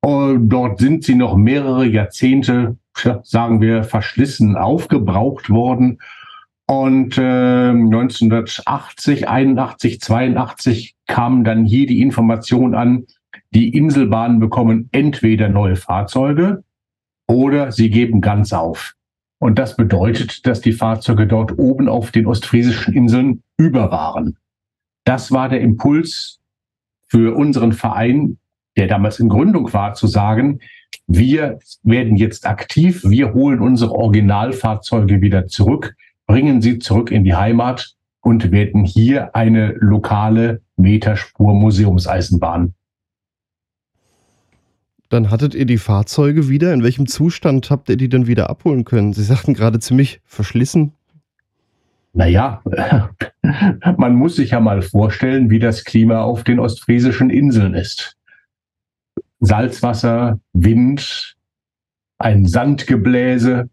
[0.00, 2.76] Und dort sind sie noch mehrere Jahrzehnte,
[3.22, 5.98] sagen wir, verschlissen aufgebraucht worden
[6.66, 13.06] und äh, 1980, 81, 82 kam dann hier die Information an,
[13.54, 16.64] die Inselbahnen bekommen entweder neue Fahrzeuge
[17.26, 18.94] oder sie geben ganz auf.
[19.38, 24.38] Und das bedeutet, dass die Fahrzeuge dort oben auf den ostfriesischen Inseln über waren.
[25.04, 26.38] Das war der Impuls
[27.08, 28.38] für unseren Verein,
[28.76, 30.60] der damals in Gründung war, zu sagen,
[31.06, 35.94] wir werden jetzt aktiv, wir holen unsere Originalfahrzeuge wieder zurück,
[36.26, 42.74] bringen sie zurück in die Heimat und werden hier eine lokale Meterspur Museumseisenbahn.
[45.08, 46.72] Dann hattet ihr die Fahrzeuge wieder.
[46.72, 49.12] In welchem Zustand habt ihr die dann wieder abholen können?
[49.12, 50.92] Sie sagten gerade ziemlich verschlissen.
[52.14, 52.62] Naja,
[53.96, 58.16] man muss sich ja mal vorstellen, wie das Klima auf den ostfriesischen Inseln ist.
[59.40, 61.36] Salzwasser, Wind,
[62.18, 63.68] ein Sandgebläse.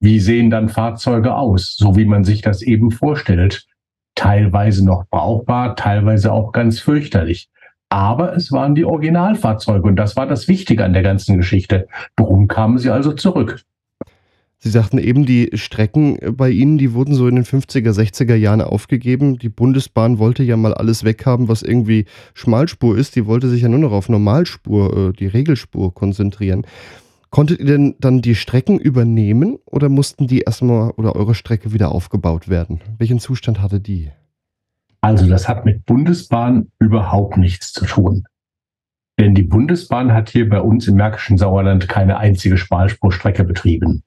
[0.00, 1.76] Wie sehen dann Fahrzeuge aus?
[1.76, 3.66] So wie man sich das eben vorstellt.
[4.14, 7.48] Teilweise noch brauchbar, teilweise auch ganz fürchterlich.
[7.88, 11.86] Aber es waren die Originalfahrzeuge und das war das Wichtige an der ganzen Geschichte.
[12.16, 13.62] Darum kamen sie also zurück.
[14.60, 18.60] Sie sagten eben, die Strecken bei Ihnen, die wurden so in den 50er, 60er Jahren
[18.60, 19.38] aufgegeben.
[19.38, 23.14] Die Bundesbahn wollte ja mal alles weghaben, was irgendwie Schmalspur ist.
[23.14, 26.66] Die wollte sich ja nur noch auf Normalspur, äh, die Regelspur konzentrieren.
[27.30, 31.92] Konntet ihr denn dann die Strecken übernehmen oder mussten die erstmal oder eure Strecke wieder
[31.92, 32.80] aufgebaut werden?
[32.96, 34.10] Welchen Zustand hatte die?
[35.00, 38.24] Also das hat mit Bundesbahn überhaupt nichts zu tun.
[39.18, 44.02] Denn die Bundesbahn hat hier bei uns im Märkischen Sauerland keine einzige Schmalspurstrecke betrieben.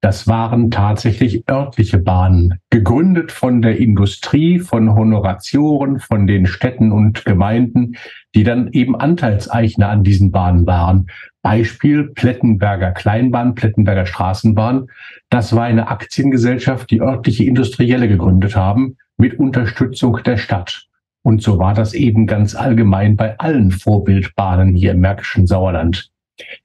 [0.00, 7.24] Das waren tatsächlich örtliche Bahnen, gegründet von der Industrie, von Honoratioren, von den Städten und
[7.24, 7.96] Gemeinden,
[8.32, 11.08] die dann eben Anteilseigner an diesen Bahnen waren.
[11.42, 14.86] Beispiel Plettenberger Kleinbahn, Plettenberger Straßenbahn.
[15.30, 20.86] Das war eine Aktiengesellschaft, die örtliche Industrielle gegründet haben, mit Unterstützung der Stadt.
[21.22, 26.12] Und so war das eben ganz allgemein bei allen Vorbildbahnen hier im Märkischen Sauerland.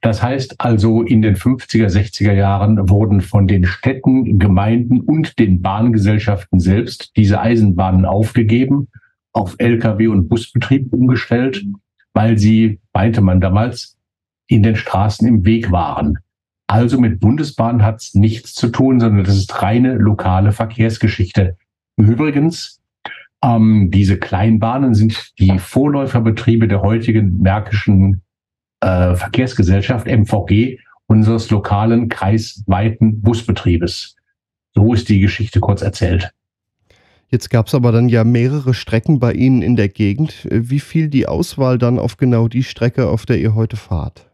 [0.00, 5.62] Das heißt also, in den 50er, 60er Jahren wurden von den Städten, Gemeinden und den
[5.62, 8.88] Bahngesellschaften selbst diese Eisenbahnen aufgegeben,
[9.32, 11.64] auf Lkw- und Busbetrieb umgestellt,
[12.12, 13.96] weil sie, meinte man damals,
[14.46, 16.18] in den Straßen im Weg waren.
[16.66, 21.56] Also mit Bundesbahn hat es nichts zu tun, sondern das ist reine lokale Verkehrsgeschichte.
[21.96, 22.80] Übrigens,
[23.44, 28.22] ähm, diese Kleinbahnen sind die Vorläuferbetriebe der heutigen märkischen
[28.84, 34.16] äh, Verkehrsgesellschaft MVG unseres lokalen kreisweiten Busbetriebes.
[34.74, 36.32] So ist die Geschichte kurz erzählt.
[37.28, 40.46] Jetzt gab es aber dann ja mehrere Strecken bei Ihnen in der Gegend.
[40.50, 44.30] Wie fiel die Auswahl dann auf genau die Strecke, auf der ihr heute fahrt?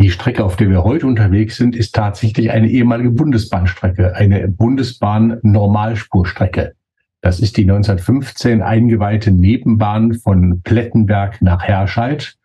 [0.00, 6.74] Die Strecke, auf der wir heute unterwegs sind, ist tatsächlich eine ehemalige Bundesbahnstrecke, eine Bundesbahn-Normalspurstrecke.
[7.20, 12.36] Das ist die 1915 eingeweihte Nebenbahn von Plettenberg nach Herscheid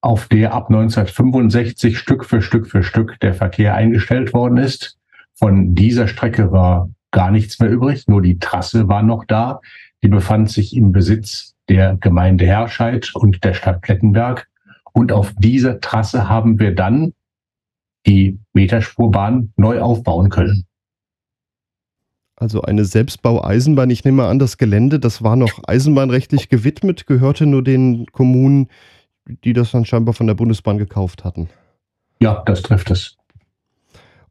[0.00, 4.96] auf der ab 1965 Stück für Stück für Stück der Verkehr eingestellt worden ist.
[5.34, 9.60] Von dieser Strecke war gar nichts mehr übrig, nur die Trasse war noch da.
[10.02, 14.48] Die befand sich im Besitz der Gemeinde Herscheid und der Stadt Plettenberg.
[14.92, 17.12] Und auf dieser Trasse haben wir dann
[18.06, 20.64] die Meterspurbahn neu aufbauen können.
[22.36, 23.90] Also eine Selbstbaueisenbahn.
[23.90, 28.68] Ich nehme an, das Gelände, das war noch eisenbahnrechtlich gewidmet, gehörte nur den Kommunen,
[29.44, 31.48] die das dann scheinbar von der Bundesbahn gekauft hatten.
[32.20, 33.16] Ja, das trifft es.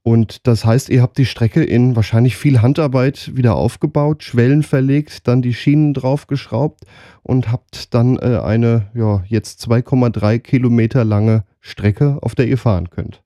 [0.07, 5.27] Und das heißt, ihr habt die Strecke in wahrscheinlich viel Handarbeit wieder aufgebaut, Schwellen verlegt,
[5.27, 6.85] dann die Schienen draufgeschraubt
[7.23, 12.89] und habt dann äh, eine ja, jetzt 2,3 Kilometer lange Strecke, auf der ihr fahren
[12.89, 13.21] könnt.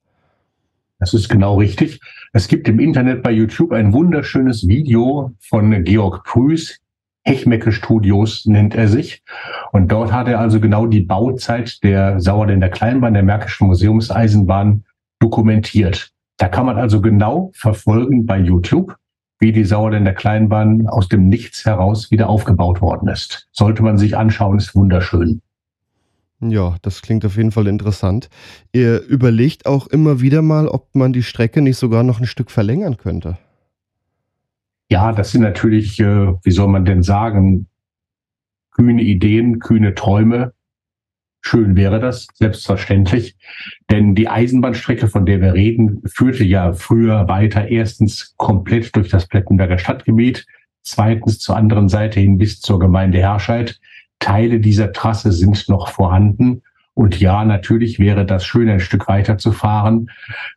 [0.98, 2.00] Das ist genau richtig.
[2.32, 6.80] Es gibt im Internet bei YouTube ein wunderschönes Video von Georg Prüß,
[7.24, 9.22] Hechmecke Studios nennt er sich.
[9.72, 14.84] Und dort hat er also genau die Bauzeit der Sauerländer Kleinbahn, der Märkischen Museumseisenbahn
[15.20, 16.10] dokumentiert.
[16.36, 18.96] Da kann man also genau verfolgen bei YouTube,
[19.38, 23.48] wie die Sauerländer Kleinbahn aus dem Nichts heraus wieder aufgebaut worden ist.
[23.52, 25.40] Sollte man sich anschauen, ist wunderschön.
[26.40, 28.28] Ja, das klingt auf jeden Fall interessant.
[28.72, 32.50] Ihr überlegt auch immer wieder mal, ob man die Strecke nicht sogar noch ein Stück
[32.50, 33.38] verlängern könnte.
[34.92, 37.66] Ja, das sind natürlich, äh, wie soll man denn sagen,
[38.72, 40.52] kühne Ideen, kühne Träume.
[41.40, 43.38] Schön wäre das, selbstverständlich.
[43.90, 49.26] Denn die Eisenbahnstrecke, von der wir reden, führte ja früher weiter erstens komplett durch das
[49.28, 50.44] Plettenberger Stadtgebiet,
[50.82, 53.80] zweitens zur anderen Seite hin bis zur Gemeinde Herscheid.
[54.18, 56.60] Teile dieser Trasse sind noch vorhanden.
[56.94, 60.10] Und ja, natürlich wäre das schön, ein Stück weiter zu fahren.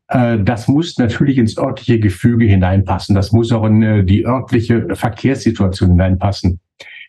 [0.07, 3.15] Äh, das muss natürlich ins örtliche Gefüge hineinpassen.
[3.15, 6.59] Das muss auch in äh, die örtliche Verkehrssituation hineinpassen.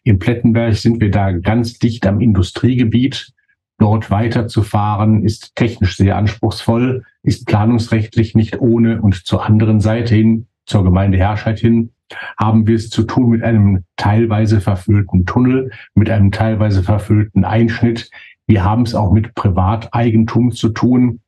[0.05, 3.33] In Plettenberg sind wir da ganz dicht am Industriegebiet.
[3.79, 10.47] Dort weiterzufahren ist technisch sehr anspruchsvoll, ist planungsrechtlich nicht ohne und zur anderen Seite hin,
[10.65, 11.91] zur Gemeinde Herscheid hin,
[12.39, 18.11] haben wir es zu tun mit einem teilweise verfüllten Tunnel, mit einem teilweise verfüllten Einschnitt,
[18.47, 21.21] wir haben es auch mit Privateigentum zu tun.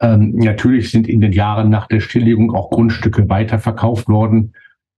[0.00, 4.52] Ähm, natürlich sind in den Jahren nach der Stilllegung auch Grundstücke weiterverkauft worden.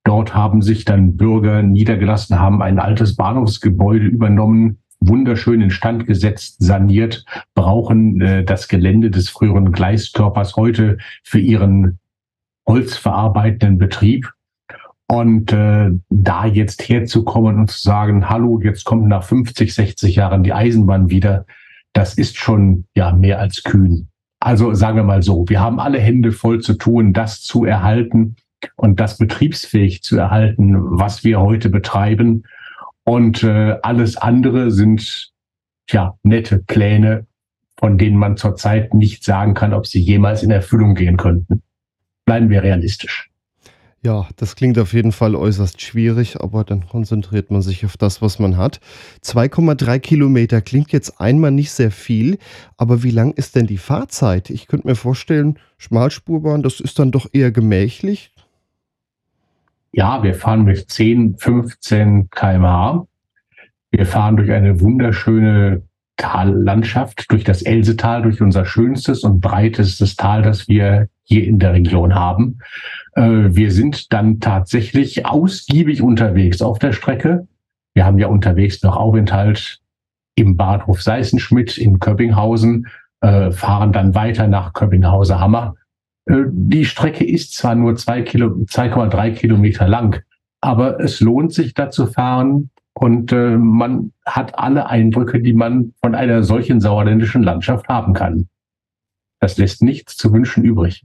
[0.04, 7.24] Dort haben sich dann Bürger niedergelassen, haben ein altes Bahnhofsgebäude übernommen, wunderschön instand gesetzt, saniert,
[7.54, 11.98] brauchen äh, das Gelände des früheren Gleiskörpers heute für ihren
[12.66, 14.32] holzverarbeitenden Betrieb.
[15.10, 20.42] Und äh, da jetzt herzukommen und zu sagen, hallo, jetzt kommt nach 50, 60 Jahren
[20.42, 21.46] die Eisenbahn wieder,
[21.98, 24.08] das ist schon ja mehr als kühn.
[24.38, 28.36] Also sagen wir mal so, wir haben alle Hände voll zu tun, das zu erhalten
[28.76, 32.44] und das betriebsfähig zu erhalten, was wir heute betreiben.
[33.02, 35.32] Und äh, alles andere sind
[35.90, 37.26] ja nette Pläne,
[37.76, 41.62] von denen man zurzeit nicht sagen kann, ob sie jemals in Erfüllung gehen könnten.
[42.24, 43.28] Bleiben wir realistisch.
[44.04, 48.22] Ja, das klingt auf jeden Fall äußerst schwierig, aber dann konzentriert man sich auf das,
[48.22, 48.78] was man hat.
[49.24, 52.38] 2,3 Kilometer klingt jetzt einmal nicht sehr viel,
[52.76, 54.50] aber wie lang ist denn die Fahrzeit?
[54.50, 58.32] Ich könnte mir vorstellen, Schmalspurbahn, das ist dann doch eher gemächlich.
[59.90, 63.04] Ja, wir fahren mit 10, 15 km/h.
[63.90, 65.87] Wir fahren durch eine wunderschöne
[66.18, 71.72] Tallandschaft, durch das Elsetal, durch unser schönstes und breitestes Tal, das wir hier in der
[71.72, 72.58] Region haben.
[73.14, 77.46] Äh, wir sind dann tatsächlich ausgiebig unterwegs auf der Strecke.
[77.94, 79.80] Wir haben ja unterwegs noch Aufenthalt
[80.34, 82.88] im Bahnhof Seißenschmidt in Köppinghausen,
[83.20, 85.76] äh, fahren dann weiter nach Köppinghauser-Hammer.
[86.26, 90.22] Äh, die Strecke ist zwar nur 2,3 Kilo, Kilometer lang,
[90.60, 95.94] aber es lohnt sich da zu fahren und äh, man hat alle Eindrücke, die man
[96.00, 98.48] von einer solchen sauerländischen Landschaft haben kann.
[99.40, 101.04] Das lässt nichts zu wünschen übrig.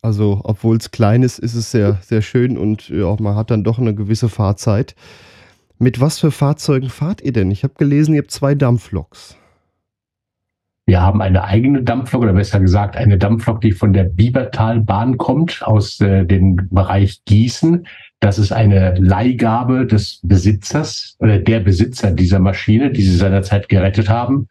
[0.00, 3.62] Also, obwohl es klein ist, ist es sehr, sehr schön und ja, man hat dann
[3.62, 4.96] doch eine gewisse Fahrzeit.
[5.78, 7.50] Mit was für Fahrzeugen fahrt ihr denn?
[7.50, 9.36] Ich habe gelesen, ihr habt zwei Dampfloks.
[10.86, 15.62] Wir haben eine eigene Dampflok oder besser gesagt eine Dampflok, die von der Biebertalbahn kommt,
[15.62, 17.86] aus äh, dem Bereich Gießen.
[18.22, 24.08] Das ist eine Leihgabe des Besitzers oder der Besitzer dieser Maschine, die sie seinerzeit gerettet
[24.08, 24.46] haben.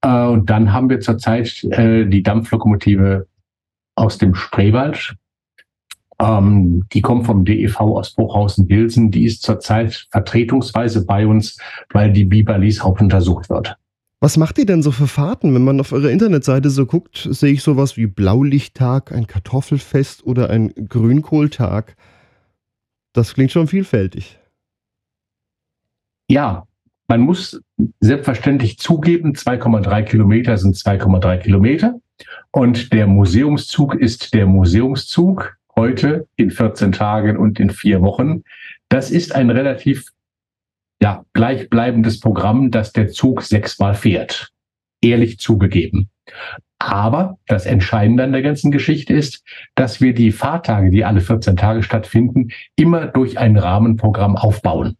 [0.00, 3.26] Äh, und dann haben wir zurzeit äh, die Dampflokomotive
[3.94, 5.16] aus dem Spreewald.
[6.18, 9.10] Ähm, die kommt vom DEV aus Bruchhausen-Bilsen.
[9.10, 11.58] Die ist zurzeit vertretungsweise bei uns,
[11.92, 13.76] weil die Biberlis hauptuntersucht wird.
[14.20, 15.52] Was macht ihr denn so für Fahrten?
[15.54, 20.48] Wenn man auf eurer Internetseite so guckt, sehe ich sowas wie Blaulichttag, ein Kartoffelfest oder
[20.48, 21.96] ein Grünkohltag.
[23.14, 24.38] Das klingt schon vielfältig.
[26.28, 26.66] Ja,
[27.06, 27.60] man muss
[28.00, 32.00] selbstverständlich zugeben, 2,3 Kilometer sind 2,3 Kilometer.
[32.50, 38.42] Und der Museumszug ist der Museumszug heute in 14 Tagen und in vier Wochen.
[38.88, 40.08] Das ist ein relativ
[41.00, 44.50] ja, gleichbleibendes Programm, das der Zug sechsmal fährt.
[45.00, 46.08] Ehrlich zugegeben.
[46.86, 49.42] Aber das Entscheidende an der ganzen Geschichte ist,
[49.74, 54.96] dass wir die Fahrtage, die alle 14 Tage stattfinden, immer durch ein Rahmenprogramm aufbauen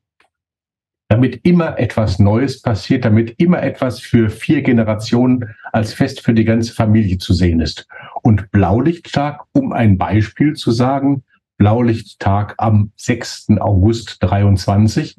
[1.08, 6.44] damit immer etwas Neues passiert, damit immer etwas für vier Generationen als Fest für die
[6.44, 7.86] ganze Familie zu sehen ist.
[8.22, 11.22] Und Blaulichttag, um ein Beispiel zu sagen,
[11.56, 13.50] Blaulichttag am 6.
[13.60, 15.16] August 23.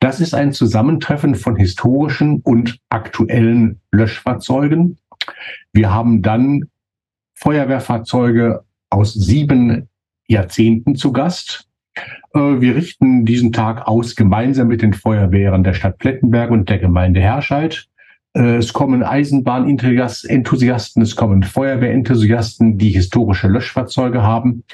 [0.00, 4.98] Das ist ein Zusammentreffen von historischen und aktuellen Löschfahrzeugen.
[5.72, 6.64] Wir haben dann
[7.34, 9.88] Feuerwehrfahrzeuge aus sieben
[10.26, 11.68] Jahrzehnten zu Gast.
[12.34, 16.78] Äh, wir richten diesen Tag aus gemeinsam mit den Feuerwehren der Stadt Plettenberg und der
[16.78, 17.86] Gemeinde Herscheid.
[18.34, 24.64] Äh, es kommen Eisenbahnenthusiasten, es kommen Feuerwehrenthusiasten, die historische Löschfahrzeuge haben.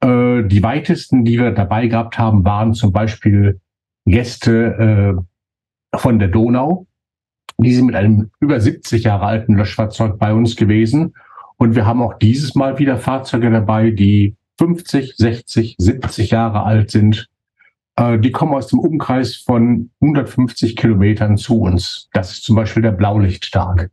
[0.00, 3.60] Äh, die weitesten, die wir dabei gehabt haben, waren zum Beispiel
[4.06, 5.22] Gäste
[5.94, 6.86] von der Donau.
[7.60, 11.14] Die sind mit einem über 70 Jahre alten Löschfahrzeug bei uns gewesen.
[11.56, 16.90] Und wir haben auch dieses Mal wieder Fahrzeuge dabei, die 50, 60, 70 Jahre alt
[16.90, 17.28] sind,
[17.98, 22.08] äh, die kommen aus dem Umkreis von 150 Kilometern zu uns.
[22.12, 23.90] Das ist zum Beispiel der Blaulichttag.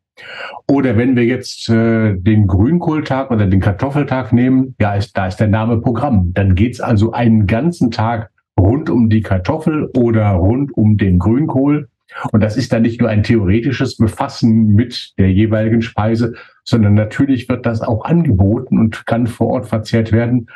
[0.68, 5.38] Oder wenn wir jetzt äh, den Grünkohltag oder den Kartoffeltag nehmen, ja, ist, da ist
[5.38, 6.34] der Name Programm.
[6.34, 11.90] Dann geht's also einen ganzen Tag rund um die Kartoffel oder rund um den Grünkohl.
[12.32, 16.34] Und das ist dann nicht nur ein theoretisches Befassen mit der jeweiligen Speise,
[16.64, 20.48] sondern natürlich wird das auch angeboten und kann vor Ort verzehrt werden.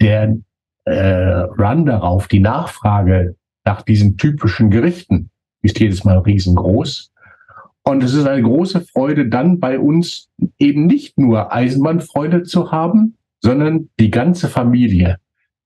[0.00, 0.36] Der
[0.84, 5.30] äh, Run darauf, die Nachfrage nach diesen typischen Gerichten
[5.62, 7.12] ist jedes Mal riesengroß.
[7.82, 10.28] Und es ist eine große Freude, dann bei uns
[10.58, 15.18] eben nicht nur Eisenbahnfreude zu haben, sondern die ganze Familie.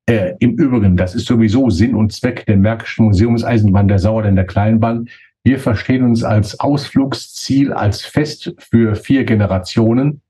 [0.06, 5.08] Äh, Im Übrigen, das ist sowieso Sinn und Zweck der Märkischen Museumseisenbahn der Sauerländer Kleinbahn,
[5.44, 10.22] wir verstehen uns als Ausflugsziel, als Fest für vier Generationen.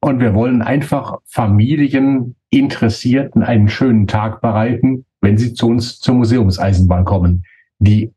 [0.00, 7.04] Und wir wollen einfach Familieninteressierten einen schönen Tag bereiten, wenn sie zu uns zur Museumseisenbahn
[7.04, 7.44] kommen.
[7.78, 8.10] Die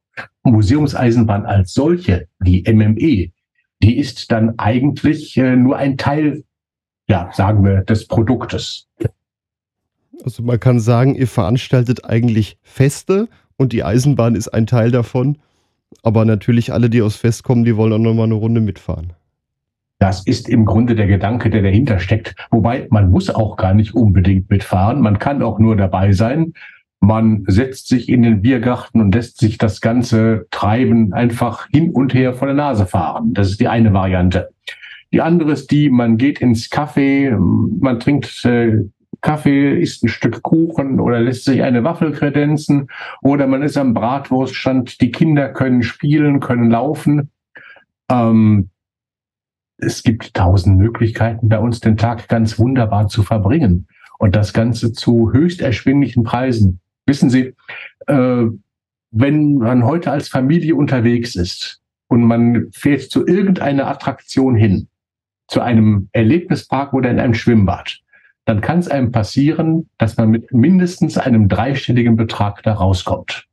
[0.43, 3.31] Museumseisenbahn als solche, die MME,
[3.83, 6.43] die ist dann eigentlich äh, nur ein Teil,
[7.07, 8.87] ja, sagen wir, des Produktes.
[10.23, 15.37] Also man kann sagen, ihr veranstaltet eigentlich Feste und die Eisenbahn ist ein Teil davon.
[16.03, 19.13] Aber natürlich alle, die aus Fest kommen, die wollen auch nochmal eine Runde mitfahren.
[19.99, 22.35] Das ist im Grunde der Gedanke, der dahinter steckt.
[22.49, 25.01] Wobei man muss auch gar nicht unbedingt mitfahren.
[25.01, 26.53] Man kann auch nur dabei sein.
[27.01, 32.13] Man setzt sich in den Biergarten und lässt sich das ganze Treiben einfach hin und
[32.13, 33.33] her vor der Nase fahren.
[33.33, 34.49] Das ist die eine Variante.
[35.13, 38.85] Die andere ist die, man geht ins Café, man trinkt äh,
[39.21, 42.87] Kaffee, isst ein Stück Kuchen oder lässt sich eine Waffel kredenzen
[43.21, 47.29] oder man ist am Bratwurststand, die Kinder können spielen, können laufen.
[48.09, 48.69] Ähm,
[49.77, 53.87] es gibt tausend Möglichkeiten, bei uns den Tag ganz wunderbar zu verbringen
[54.19, 56.79] und das Ganze zu höchst erschwinglichen Preisen.
[57.05, 57.55] Wissen Sie,
[58.07, 58.45] äh,
[59.11, 64.87] wenn man heute als Familie unterwegs ist und man fährt zu irgendeiner Attraktion hin,
[65.47, 68.00] zu einem Erlebnispark oder in einem Schwimmbad,
[68.45, 73.47] dann kann es einem passieren, dass man mit mindestens einem dreistelligen Betrag da rauskommt.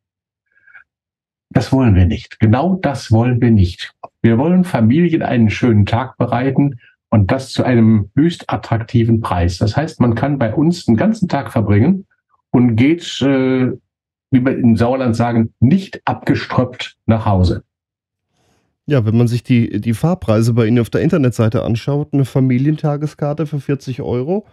[1.51, 2.41] Das wollen wir nicht.
[2.41, 3.93] Genau das wollen wir nicht.
[4.23, 6.79] Wir wollen Familien einen schönen Tag bereiten
[7.11, 9.59] und das zu einem höchst attraktiven Preis.
[9.59, 12.07] Das heißt, man kann bei uns einen ganzen Tag verbringen
[12.51, 13.73] und geht, äh,
[14.31, 17.63] wie wir im Sauerland sagen, nicht abgeströppt nach Hause.
[18.87, 23.47] Ja, wenn man sich die, die Fahrpreise bei Ihnen auf der Internetseite anschaut, eine Familientageskarte
[23.47, 24.47] für 40 Euro,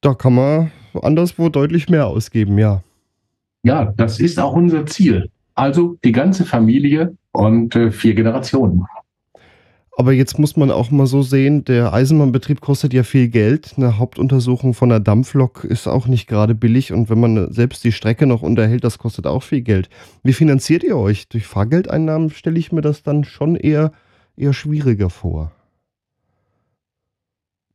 [0.00, 0.70] da kann man
[1.02, 2.82] anderswo deutlich mehr ausgeben, ja.
[3.62, 5.30] Ja, das ist auch unser Ziel.
[5.54, 8.86] Also die ganze Familie und äh, vier Generationen.
[9.96, 13.74] Aber jetzt muss man auch mal so sehen, der Eisenbahnbetrieb kostet ja viel Geld.
[13.76, 16.94] Eine Hauptuntersuchung von einer Dampflok ist auch nicht gerade billig.
[16.94, 19.90] Und wenn man selbst die Strecke noch unterhält, das kostet auch viel Geld.
[20.22, 21.28] Wie finanziert ihr euch?
[21.28, 23.92] Durch Fahrgeldeinnahmen stelle ich mir das dann schon eher,
[24.38, 25.52] eher schwieriger vor.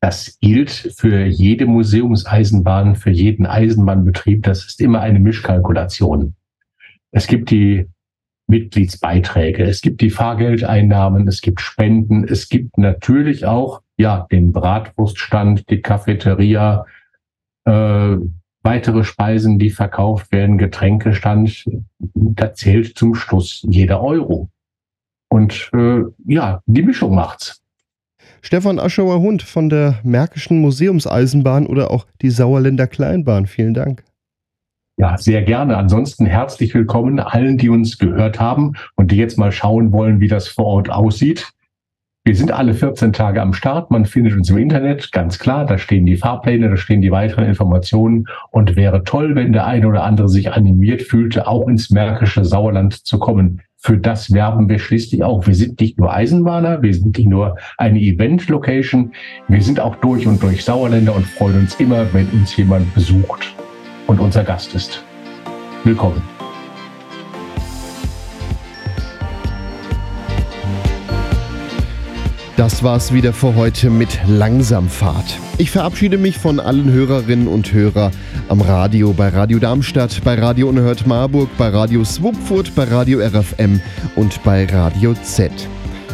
[0.05, 4.43] Das gilt für jede Museumseisenbahn, für jeden Eisenbahnbetrieb.
[4.43, 6.35] Das ist immer eine Mischkalkulation.
[7.09, 7.87] Es gibt die
[8.45, 15.67] Mitgliedsbeiträge, es gibt die Fahrgeldeinnahmen, es gibt Spenden, es gibt natürlich auch ja den Bratwurststand,
[15.71, 16.85] die Cafeteria,
[17.63, 18.17] äh,
[18.61, 21.65] weitere Speisen, die verkauft werden, Getränkestand.
[22.13, 24.51] Da zählt zum Schluss jeder Euro.
[25.29, 27.64] Und äh, ja, die Mischung macht's.
[28.41, 33.45] Stefan Aschauer Hund von der Märkischen Museumseisenbahn oder auch die Sauerländer Kleinbahn.
[33.45, 34.03] Vielen Dank.
[34.97, 35.75] Ja, sehr gerne.
[35.75, 40.29] Ansonsten herzlich willkommen allen, die uns gehört haben und die jetzt mal schauen wollen, wie
[40.29, 41.51] das vor Ort aussieht.
[42.27, 43.91] Wir sind alle 14 Tage am Start.
[43.91, 45.65] Man findet uns im Internet, ganz klar.
[45.65, 48.25] Da stehen die Fahrpläne, da stehen die weiteren Informationen.
[48.49, 53.05] Und wäre toll, wenn der eine oder andere sich animiert fühlte, auch ins Märkische Sauerland
[53.05, 53.61] zu kommen.
[53.85, 55.45] Für das werben wir schließlich auch.
[55.45, 59.13] Wir sind nicht nur Eisenbahner, wir sind nicht nur eine Event-Location.
[59.47, 63.53] Wir sind auch durch und durch Sauerländer und freuen uns immer, wenn uns jemand besucht
[64.07, 65.03] und unser Gast ist.
[65.83, 66.34] Willkommen.
[72.65, 75.37] Das war's wieder für heute mit Langsamfahrt.
[75.59, 78.11] Ich verabschiede mich von allen Hörerinnen und Hörern
[78.49, 83.79] am Radio, bei Radio Darmstadt, bei Radio Unerhört Marburg, bei Radio Swupfurt, bei Radio RFM
[84.15, 85.51] und bei Radio Z.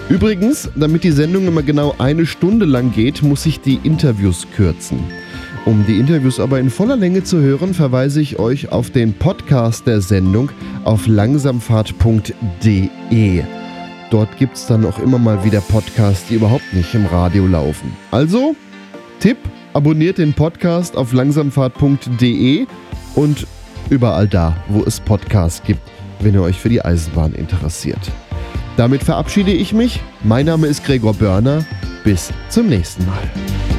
[0.10, 5.00] Übrigens, damit die Sendung immer genau eine Stunde lang geht, muss ich die Interviews kürzen.
[5.64, 9.88] Um die Interviews aber in voller Länge zu hören, verweise ich euch auf den Podcast
[9.88, 10.52] der Sendung
[10.84, 13.44] auf langsamfahrt.de.
[14.12, 17.96] Dort gibt es dann auch immer mal wieder Podcasts, die überhaupt nicht im Radio laufen.
[18.12, 18.56] Also,
[19.22, 19.38] Tipp,
[19.72, 22.68] abonniert den Podcast auf langsamfahrt.de
[23.16, 23.48] und
[23.90, 25.82] überall da, wo es Podcasts gibt,
[26.20, 28.12] wenn ihr euch für die Eisenbahn interessiert.
[28.76, 30.02] Damit verabschiede ich mich.
[30.24, 31.66] Mein Name ist Gregor Börner.
[32.04, 33.71] Bis zum nächsten Mal.